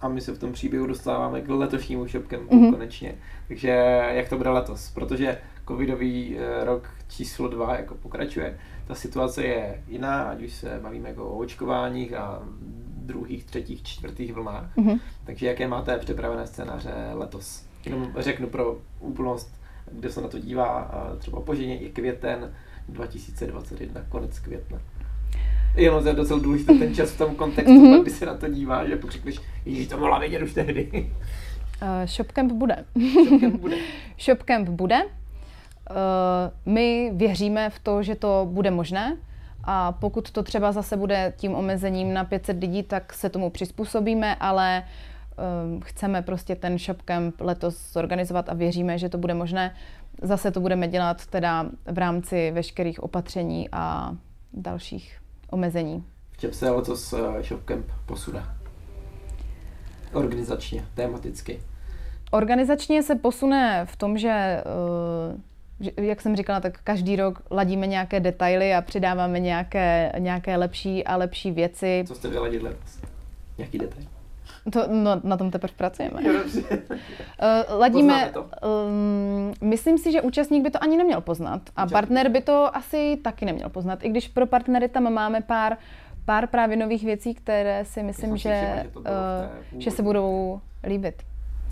A 0.00 0.08
my 0.08 0.20
se 0.20 0.32
v 0.32 0.38
tom 0.38 0.52
příběhu 0.52 0.86
dostáváme 0.86 1.40
k 1.40 1.48
letošnímu 1.48 2.06
shopcampu 2.06 2.54
mm-hmm. 2.54 2.72
konečně. 2.72 3.14
Takže 3.48 3.68
jak 4.10 4.28
to 4.28 4.36
bude 4.36 4.50
letos? 4.50 4.90
Protože 4.90 5.38
covidový 5.68 6.38
eh, 6.38 6.64
rok 6.64 6.90
číslo 7.08 7.48
dva 7.48 7.76
jako 7.76 7.94
pokračuje. 7.94 8.58
Ta 8.86 8.94
situace 8.94 9.44
je 9.44 9.84
jiná, 9.88 10.22
ať 10.22 10.42
už 10.42 10.52
se 10.52 10.78
bavíme 10.82 11.08
jako 11.08 11.28
o 11.28 11.38
očkováních 11.38 12.14
a 12.14 12.42
druhých, 12.96 13.44
třetích, 13.44 13.82
čtvrtých 13.82 14.34
vlnách. 14.34 14.76
Mm-hmm. 14.76 15.00
Takže 15.24 15.46
jaké 15.46 15.68
máte 15.68 15.98
připravené 15.98 16.46
scénáře 16.46 16.94
letos? 17.12 17.66
Jenom 17.84 18.12
řeknu 18.16 18.46
pro 18.46 18.78
úplnost, 19.00 19.60
kde 19.92 20.12
se 20.12 20.20
na 20.20 20.28
to 20.28 20.38
dívá, 20.38 20.90
třeba 21.18 21.40
poženě 21.40 21.74
je 21.74 21.88
květen 21.90 22.54
2021, 22.88 24.00
konec 24.08 24.38
května. 24.38 24.78
Jenom 25.76 26.06
je 26.06 26.12
docela 26.12 26.40
důležitý 26.40 26.78
ten 26.78 26.94
čas 26.94 27.10
v 27.10 27.18
tom 27.18 27.34
kontextu, 27.34 27.72
mm-hmm. 27.72 28.02
když 28.02 28.14
se 28.14 28.26
na 28.26 28.34
to 28.34 28.48
dívá, 28.48 28.88
že 28.88 28.96
pak 28.96 29.10
řekneš, 29.10 29.40
že 29.66 29.88
to 29.88 29.98
mohla 29.98 30.18
vědět 30.18 30.42
už 30.42 30.54
tehdy. 30.54 30.88
Uh, 30.92 32.06
Shopcamp 32.06 32.52
bude. 32.52 32.84
Shopcamp 33.24 33.60
bude. 33.60 33.76
Shopcamp 34.18 34.68
bude. 34.68 35.04
Uh, 35.04 36.72
my 36.72 37.12
věříme 37.14 37.70
v 37.70 37.78
to, 37.78 38.02
že 38.02 38.14
to 38.14 38.48
bude 38.50 38.70
možné 38.70 39.16
a 39.64 39.92
pokud 39.92 40.30
to 40.30 40.42
třeba 40.42 40.72
zase 40.72 40.96
bude 40.96 41.32
tím 41.36 41.54
omezením 41.54 42.14
na 42.14 42.24
500 42.24 42.60
lidí, 42.60 42.82
tak 42.82 43.12
se 43.12 43.28
tomu 43.28 43.50
přizpůsobíme, 43.50 44.34
ale 44.34 44.82
uh, 45.72 45.82
chceme 45.82 46.22
prostě 46.22 46.56
ten 46.56 46.78
Shopcamp 46.78 47.40
letos 47.40 47.92
zorganizovat 47.92 48.48
a 48.48 48.54
věříme, 48.54 48.98
že 48.98 49.08
to 49.08 49.18
bude 49.18 49.34
možné. 49.34 49.74
Zase 50.22 50.50
to 50.50 50.60
budeme 50.60 50.88
dělat 50.88 51.26
teda 51.26 51.66
v 51.86 51.98
rámci 51.98 52.50
veškerých 52.50 53.02
opatření 53.02 53.68
a 53.72 54.14
dalších 54.52 55.18
omezení. 55.50 56.04
V 56.32 56.36
čem 56.36 56.52
se 56.52 56.70
letos 56.70 57.12
uh, 57.12 57.40
Shopcamp 57.42 57.86
posune? 58.06 58.44
Organizačně, 60.12 60.84
tematicky. 60.94 61.60
Organizačně 62.30 63.02
se 63.02 63.14
posune 63.14 63.86
v 63.86 63.96
tom, 63.96 64.18
že 64.18 64.62
uh, 65.80 66.04
jak 66.04 66.20
jsem 66.20 66.36
říkala, 66.36 66.60
tak 66.60 66.80
každý 66.84 67.16
rok 67.16 67.42
ladíme 67.50 67.86
nějaké 67.86 68.20
detaily 68.20 68.74
a 68.74 68.82
přidáváme 68.82 69.40
nějaké, 69.40 70.12
nějaké 70.18 70.56
lepší 70.56 71.04
a 71.04 71.16
lepší 71.16 71.50
věci. 71.50 72.04
Co 72.06 72.14
jste 72.14 72.28
vyladili 72.28 72.64
letos? 72.64 72.98
Jaký 73.58 73.78
detail? 73.78 74.15
To, 74.72 74.86
no, 74.90 75.20
na 75.24 75.36
tom 75.36 75.50
teprve 75.50 75.72
pracujeme. 75.76 76.20
uh, 76.22 77.78
ladíme, 77.78 78.30
to? 78.32 78.42
Um, 78.42 79.54
myslím 79.60 79.98
si, 79.98 80.12
že 80.12 80.22
účastník 80.22 80.62
by 80.62 80.70
to 80.70 80.82
ani 80.82 80.96
neměl 80.96 81.20
poznat 81.20 81.60
a 81.76 81.86
partner 81.86 82.28
by 82.28 82.40
to 82.40 82.76
asi 82.76 83.18
taky 83.22 83.44
neměl 83.44 83.68
poznat, 83.68 83.98
i 84.04 84.08
když 84.08 84.28
pro 84.28 84.46
partnery 84.46 84.88
tam 84.88 85.12
máme 85.12 85.40
pár, 85.40 85.76
pár 86.24 86.46
právě 86.46 86.76
nových 86.76 87.04
věcí, 87.04 87.34
které 87.34 87.84
si 87.84 88.02
myslím, 88.02 88.36
že, 88.36 88.48
že, 88.48 88.90
uh, 88.98 89.04
že 89.78 89.90
se 89.90 90.02
budou 90.02 90.60
líbit. 90.84 91.22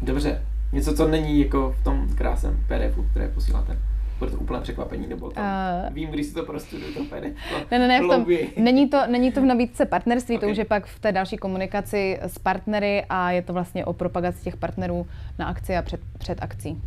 Dobře, 0.03 0.43
něco, 0.73 0.95
co 0.95 1.09
není 1.09 1.41
jako 1.41 1.75
v 1.81 1.85
tom 1.85 2.09
krásném 2.15 2.65
PDFu, 2.69 3.03
které 3.11 3.29
posíláte 3.29 3.79
bude 4.19 4.31
to 4.31 4.37
úplné 4.37 4.61
překvapení, 4.61 5.07
nebo 5.07 5.31
tam 5.31 5.45
uh, 5.89 5.95
vím, 5.95 6.11
když 6.11 6.27
si 6.27 6.35
to 6.35 6.43
prostuduju, 6.43 6.95
to 6.95 7.05
pede. 7.05 7.33
Ne, 7.71 7.79
ne, 7.79 7.89
ne, 7.89 8.03
v 8.03 8.09
tom, 8.09 8.27
není, 8.57 8.89
to, 8.89 8.99
není 9.07 9.33
to 9.33 9.43
v 9.43 9.45
nabídce 9.45 9.87
partnerství, 9.87 10.37
okay. 10.37 10.49
to 10.49 10.53
už 10.53 10.59
je 10.59 10.65
pak 10.65 10.87
v 10.87 11.01
té 11.01 11.13
další 11.13 11.37
komunikaci 11.37 12.19
s 12.23 12.39
partnery 12.39 13.05
a 13.09 13.31
je 13.31 13.43
to 13.43 13.53
vlastně 13.53 13.85
o 13.85 13.93
propagaci 13.93 14.45
těch 14.45 14.57
partnerů 14.57 15.07
na 15.39 15.47
akci 15.47 15.77
a 15.77 15.83
před, 15.83 16.01
před 16.19 16.43
akcí. 16.43 16.83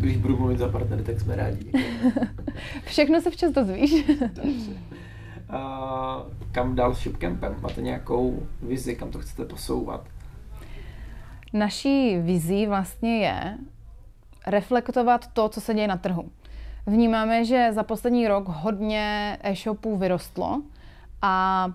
Když 0.00 0.16
budu 0.16 0.36
mluvit 0.36 0.58
za 0.58 0.68
partnery, 0.68 1.02
tak 1.02 1.20
jsme 1.20 1.36
rádi. 1.36 1.72
Všechno 2.84 3.20
se 3.20 3.30
včas 3.30 3.52
dozvíš. 3.52 4.04
Uh, 5.52 6.22
kam 6.52 6.74
dál 6.74 6.94
s 6.94 6.98
Shopcampem? 6.98 7.56
Máte 7.60 7.82
nějakou 7.82 8.42
vizi, 8.62 8.96
kam 8.96 9.10
to 9.10 9.18
chcete 9.18 9.44
posouvat? 9.44 10.08
Naší 11.52 12.18
vizí 12.18 12.66
vlastně 12.66 13.18
je 13.18 13.58
reflektovat 14.46 15.26
to, 15.26 15.48
co 15.48 15.60
se 15.60 15.74
děje 15.74 15.88
na 15.88 15.96
trhu. 15.96 16.30
Vnímáme, 16.86 17.44
že 17.44 17.72
za 17.72 17.82
poslední 17.82 18.28
rok 18.28 18.44
hodně 18.48 19.38
e-shopů 19.42 19.96
vyrostlo 19.96 20.62
a 21.22 21.66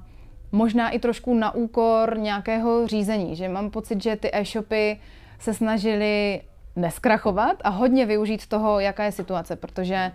možná 0.51 0.89
i 0.89 0.99
trošku 0.99 1.33
na 1.33 1.55
úkor 1.55 2.17
nějakého 2.17 2.87
řízení, 2.87 3.35
že 3.35 3.49
mám 3.49 3.71
pocit, 3.71 4.03
že 4.03 4.15
ty 4.15 4.29
e-shopy 4.33 4.99
se 5.39 5.53
snažili 5.53 6.41
neskrachovat 6.75 7.57
a 7.63 7.69
hodně 7.69 8.05
využít 8.05 8.47
toho, 8.47 8.79
jaká 8.79 9.03
je 9.03 9.11
situace, 9.11 9.55
protože 9.55 9.95
eh, 9.95 10.11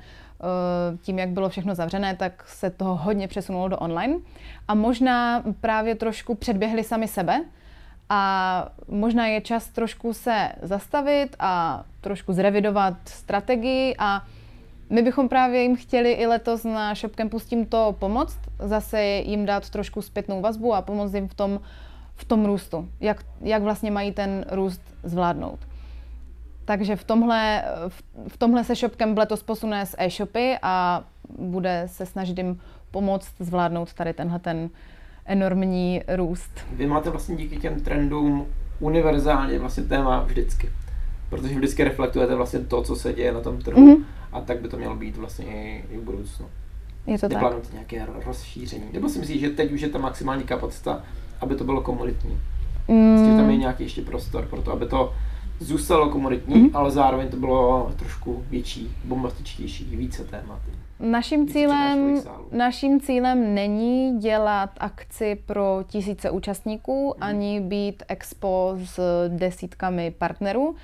tím, 1.02 1.18
jak 1.18 1.28
bylo 1.28 1.48
všechno 1.48 1.74
zavřené, 1.74 2.16
tak 2.16 2.44
se 2.46 2.70
toho 2.70 2.96
hodně 2.96 3.28
přesunulo 3.28 3.68
do 3.68 3.78
online 3.78 4.14
a 4.68 4.74
možná 4.74 5.44
právě 5.60 5.94
trošku 5.94 6.34
předběhli 6.34 6.84
sami 6.84 7.08
sebe, 7.08 7.44
a 8.12 8.68
možná 8.88 9.26
je 9.26 9.40
čas 9.40 9.68
trošku 9.68 10.12
se 10.14 10.52
zastavit 10.62 11.36
a 11.38 11.84
trošku 12.00 12.32
zrevidovat 12.32 12.94
strategii 13.04 13.94
a 13.98 14.22
my 14.90 15.02
bychom 15.02 15.28
právě 15.28 15.62
jim 15.62 15.76
chtěli 15.76 16.12
i 16.12 16.26
letos 16.26 16.64
na 16.64 16.94
Shopcampu 16.94 17.38
s 17.38 17.46
tímto 17.46 17.96
pomoct, 17.98 18.38
zase 18.58 19.02
jim 19.02 19.46
dát 19.46 19.70
trošku 19.70 20.02
zpětnou 20.02 20.40
vazbu 20.40 20.74
a 20.74 20.82
pomoct 20.82 21.14
jim 21.14 21.28
v 21.28 21.34
tom, 21.34 21.60
v 22.14 22.24
tom 22.24 22.44
růstu, 22.44 22.88
jak, 23.00 23.24
jak 23.40 23.62
vlastně 23.62 23.90
mají 23.90 24.12
ten 24.12 24.44
růst 24.50 24.82
zvládnout. 25.02 25.58
Takže 26.64 26.96
v 26.96 27.04
tomhle, 27.04 27.64
v 28.28 28.36
tomhle 28.36 28.64
se 28.64 28.74
Shopcamp 28.74 29.18
letos 29.18 29.42
posune 29.42 29.86
z 29.86 29.94
e-shopy 29.98 30.58
a 30.62 31.04
bude 31.38 31.84
se 31.86 32.06
snažit 32.06 32.38
jim 32.38 32.60
pomoct 32.90 33.32
zvládnout 33.38 33.92
tady 33.92 34.12
tenhle 34.12 34.38
ten 34.38 34.70
enormní 35.26 36.02
růst. 36.16 36.60
Vy 36.72 36.86
máte 36.86 37.10
vlastně 37.10 37.36
díky 37.36 37.56
těm 37.56 37.80
trendům 37.80 38.46
univerzálně 38.80 39.58
vlastně 39.58 39.82
téma 39.82 40.22
vždycky. 40.22 40.70
Protože 41.30 41.54
vždycky 41.54 41.84
reflektujete 41.84 42.34
vlastně 42.34 42.60
to, 42.60 42.82
co 42.82 42.96
se 42.96 43.12
děje 43.12 43.32
na 43.32 43.40
tom 43.40 43.58
trhu. 43.58 43.86
Mm-hmm. 43.86 44.04
A 44.32 44.40
tak 44.40 44.60
by 44.60 44.68
to 44.68 44.76
mělo 44.76 44.96
být 44.96 45.16
vlastně 45.16 45.82
i, 45.90 45.98
v 45.98 46.02
budoucnu. 46.02 46.46
Je 47.06 47.18
to 47.18 47.28
Neplánujete 47.28 47.68
nějaké 47.72 48.06
rozšíření? 48.26 48.84
Nebo 48.92 49.08
si 49.08 49.18
myslíš, 49.18 49.40
že 49.40 49.50
teď 49.50 49.72
už 49.72 49.80
je 49.80 49.88
ta 49.88 49.98
maximální 49.98 50.44
kapacita, 50.44 51.02
aby 51.40 51.54
to 51.54 51.64
bylo 51.64 51.80
komunitní? 51.80 52.38
Mm. 52.88 53.36
Tam 53.36 53.50
je 53.50 53.56
nějaký 53.56 53.82
ještě 53.82 54.02
prostor 54.02 54.46
pro 54.46 54.62
to, 54.62 54.72
aby 54.72 54.86
to 54.86 55.14
zůstalo 55.60 56.10
komunitní, 56.10 56.54
mm-hmm. 56.54 56.70
ale 56.74 56.90
zároveň 56.90 57.28
to 57.28 57.36
bylo 57.36 57.92
trošku 57.96 58.44
větší, 58.50 58.90
bombastičtější, 59.04 59.84
více 59.84 60.24
tématy. 60.24 60.70
Naším 61.00 61.48
cílem, 61.48 62.22
naším 62.52 63.00
cílem 63.00 63.54
není 63.54 64.18
dělat 64.18 64.70
akci 64.78 65.38
pro 65.46 65.84
tisíce 65.86 66.30
účastníků, 66.30 67.14
hmm. 67.16 67.22
ani 67.22 67.60
být 67.60 68.02
expo 68.08 68.74
s 68.84 69.28
desítkami 69.28 70.10
partnerů, 70.10 70.74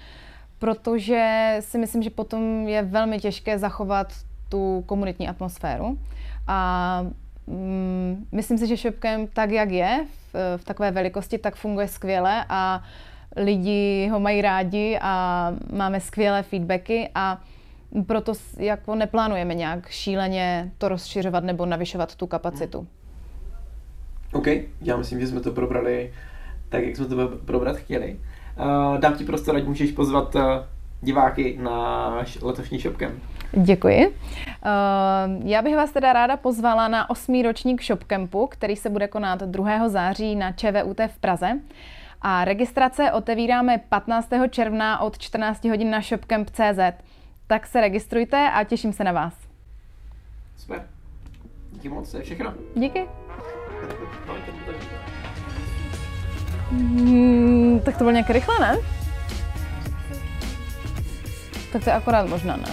protože 0.58 1.56
si 1.60 1.78
myslím, 1.78 2.02
že 2.02 2.10
potom 2.10 2.68
je 2.68 2.82
velmi 2.82 3.18
těžké 3.18 3.58
zachovat 3.58 4.12
tu 4.48 4.82
komunitní 4.86 5.28
atmosféru. 5.28 5.98
A 6.46 7.00
mm, 7.46 8.26
myslím 8.32 8.58
si, 8.58 8.66
že 8.66 8.76
Shopcamp 8.76 9.30
tak, 9.32 9.50
jak 9.50 9.70
je, 9.70 10.06
v, 10.32 10.56
v 10.56 10.64
takové 10.64 10.90
velikosti, 10.90 11.38
tak 11.38 11.56
funguje 11.56 11.88
skvěle 11.88 12.44
a 12.48 12.82
lidi 13.38 14.08
ho 14.12 14.20
mají 14.20 14.42
rádi 14.42 14.98
a 15.00 15.52
máme 15.72 16.00
skvělé 16.00 16.42
feedbacky 16.42 17.10
a 17.14 17.40
proto 18.06 18.32
jako 18.58 18.94
neplánujeme 18.94 19.54
nějak 19.54 19.88
šíleně 19.88 20.72
to 20.78 20.88
rozšiřovat 20.88 21.44
nebo 21.44 21.66
navyšovat 21.66 22.16
tu 22.16 22.26
kapacitu. 22.26 22.86
OK, 24.32 24.46
já 24.82 24.96
myslím, 24.96 25.20
že 25.20 25.26
jsme 25.26 25.40
to 25.40 25.52
probrali 25.52 26.12
tak, 26.68 26.84
jak 26.84 26.96
jsme 26.96 27.06
to 27.06 27.28
probrat 27.44 27.76
chtěli. 27.76 28.18
Uh, 28.58 28.98
dám 28.98 29.14
ti 29.14 29.24
prostor, 29.24 29.56
ať 29.56 29.64
můžeš 29.64 29.92
pozvat 29.92 30.34
uh, 30.34 30.42
diváky 31.00 31.58
na 31.62 32.08
letošní 32.42 32.78
Shopcamp. 32.78 33.14
Děkuji. 33.52 34.06
Uh, 34.06 34.14
já 35.44 35.62
bych 35.62 35.76
vás 35.76 35.90
teda 35.90 36.12
ráda 36.12 36.36
pozvala 36.36 36.88
na 36.88 37.10
osmý 37.10 37.42
ročník 37.42 37.82
Shopcampu, 37.82 38.46
který 38.46 38.76
se 38.76 38.90
bude 38.90 39.08
konat 39.08 39.42
2. 39.42 39.88
září 39.88 40.36
na 40.36 40.52
ČVUT 40.52 41.00
v 41.08 41.18
Praze. 41.20 41.60
A 42.22 42.44
registrace 42.44 43.12
otevíráme 43.12 43.78
15. 43.78 44.28
června 44.50 45.00
od 45.00 45.18
14 45.18 45.64
hodin 45.64 45.90
na 45.90 46.00
shopcamp.cz 46.00 46.78
tak 47.48 47.66
se 47.66 47.80
registrujte 47.80 48.50
a 48.54 48.64
těším 48.64 48.92
se 48.92 49.04
na 49.04 49.12
vás. 49.12 49.34
Super. 50.56 50.88
Díky 51.72 51.88
moc, 51.88 52.10
to 52.10 52.16
je 52.16 52.22
všechno. 52.22 52.54
Díky. 52.74 53.06
Hmm, 56.70 57.80
tak 57.80 57.94
to 57.94 57.98
bylo 57.98 58.10
nějak 58.10 58.30
rychle, 58.30 58.58
ne? 58.60 58.76
Tak 61.72 61.84
to 61.84 61.90
je 61.90 61.96
akorát 61.96 62.28
možná, 62.28 62.56
ne? 62.56 62.68